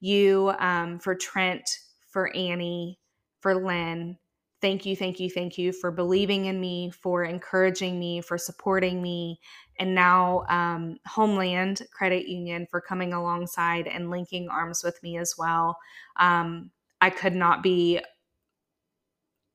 you, 0.02 0.54
um, 0.60 1.00
for 1.00 1.16
Trent, 1.16 1.64
for 2.10 2.36
Annie, 2.36 3.00
for 3.40 3.56
Lynn, 3.56 4.18
thank 4.60 4.86
you, 4.86 4.96
thank 4.96 5.22
you, 5.22 5.30
thank 5.30 5.58
you 5.58 5.72
for 5.72 5.90
believing 5.90 6.46
in 6.46 6.60
me, 6.60 6.92
for 6.92 7.24
encouraging 7.24 7.98
me, 7.98 8.20
for 8.20 8.38
supporting 8.38 9.02
me. 9.02 9.40
And 9.80 9.96
now, 9.96 10.44
um, 10.50 10.98
Homeland 11.08 11.84
Credit 11.94 12.28
Union 12.28 12.68
for 12.70 12.82
coming 12.82 13.14
alongside 13.14 13.88
and 13.88 14.10
linking 14.10 14.50
arms 14.50 14.84
with 14.84 15.02
me 15.02 15.18
as 15.18 15.36
well. 15.38 15.78
Um, 16.20 16.72
I 17.02 17.10
could 17.10 17.36
not 17.36 17.64
be 17.64 18.00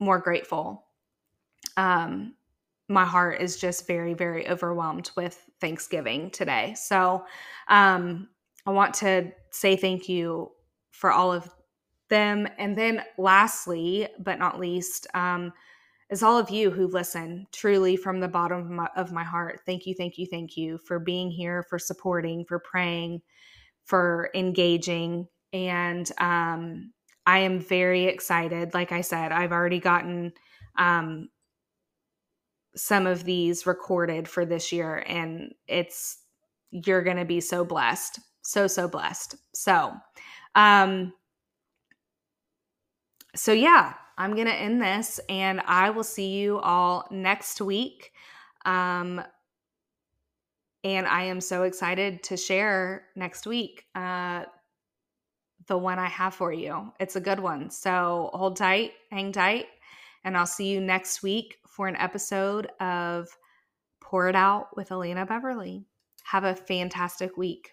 more 0.01 0.19
grateful. 0.19 0.85
Um, 1.77 2.35
my 2.89 3.05
heart 3.05 3.41
is 3.41 3.57
just 3.57 3.87
very, 3.87 4.15
very 4.15 4.49
overwhelmed 4.49 5.11
with 5.17 5.43
Thanksgiving 5.61 6.31
today. 6.31 6.75
So 6.77 7.25
um, 7.68 8.29
I 8.66 8.70
want 8.70 8.95
to 8.95 9.33
say 9.51 9.77
thank 9.77 10.09
you 10.09 10.51
for 10.91 11.11
all 11.11 11.33
of 11.33 11.49
them. 12.09 12.47
And 12.59 12.77
then, 12.77 13.03
lastly, 13.18 14.09
but 14.18 14.39
not 14.39 14.61
least, 14.61 15.07
um, 15.14 15.53
is 16.11 16.23
all 16.23 16.39
of 16.39 16.51
you 16.51 16.70
who 16.70 16.87
listen 16.87 17.47
truly 17.53 17.97
from 17.97 18.20
the 18.20 18.29
bottom 18.29 18.61
of 18.61 18.70
my, 18.70 18.89
of 18.97 19.12
my 19.12 19.25
heart. 19.25 19.61
Thank 19.66 19.87
you, 19.87 19.95
thank 19.95 20.18
you, 20.18 20.27
thank 20.31 20.57
you 20.57 20.79
for 20.79 21.01
being 21.01 21.31
here, 21.31 21.64
for 21.68 21.79
supporting, 21.79 22.45
for 22.45 22.61
praying, 22.61 23.23
for 23.85 24.31
engaging. 24.35 25.27
And 25.53 26.09
um, 26.18 26.93
I 27.27 27.39
am 27.39 27.59
very 27.59 28.05
excited. 28.05 28.72
Like 28.74 28.93
I 28.93 29.01
said, 29.01 29.33
I've 29.33 29.53
already 29.53 29.81
gotten 29.81 30.33
um, 30.79 31.29
some 32.77 33.07
of 33.07 33.24
these 33.24 33.66
recorded 33.66 34.29
for 34.29 34.45
this 34.45 34.70
year 34.70 35.03
and 35.07 35.55
it's 35.66 36.18
you're 36.70 37.03
going 37.03 37.16
to 37.16 37.24
be 37.24 37.41
so 37.41 37.64
blessed. 37.64 38.20
So 38.43 38.66
so 38.66 38.87
blessed. 38.87 39.37
So, 39.55 39.95
um 40.55 41.12
so 43.35 43.53
yeah, 43.53 43.95
I'm 44.16 44.35
going 44.35 44.47
to 44.47 44.55
end 44.55 44.81
this 44.81 45.20
and 45.29 45.61
I 45.66 45.91
will 45.91 46.05
see 46.05 46.39
you 46.39 46.59
all 46.59 47.09
next 47.11 47.61
week. 47.61 48.12
Um 48.64 49.22
and 50.85 51.07
I 51.07 51.24
am 51.24 51.41
so 51.41 51.64
excited 51.64 52.22
to 52.24 52.37
share 52.37 53.07
next 53.16 53.47
week. 53.47 53.85
Uh 53.95 54.45
the 55.67 55.79
one 55.79 55.99
I 55.99 56.09
have 56.09 56.35
for 56.35 56.53
you. 56.53 56.93
It's 57.01 57.17
a 57.17 57.21
good 57.21 57.41
one. 57.41 57.71
So 57.71 58.31
hold 58.33 58.57
tight, 58.57 58.93
hang 59.11 59.33
tight, 59.33 59.67
and 60.25 60.37
I'll 60.37 60.47
see 60.47 60.69
you 60.69 60.81
next 60.81 61.23
week 61.23 61.59
for 61.67 61.89
an 61.89 61.97
episode 61.97 62.69
of 62.81 63.29
Pour 64.01 64.29
It 64.29 64.37
Out 64.37 64.77
with 64.77 64.91
Alana 64.91 65.27
Beverly. 65.27 65.85
Have 66.25 66.45
a 66.45 66.55
fantastic 66.55 67.37
week. 67.37 67.71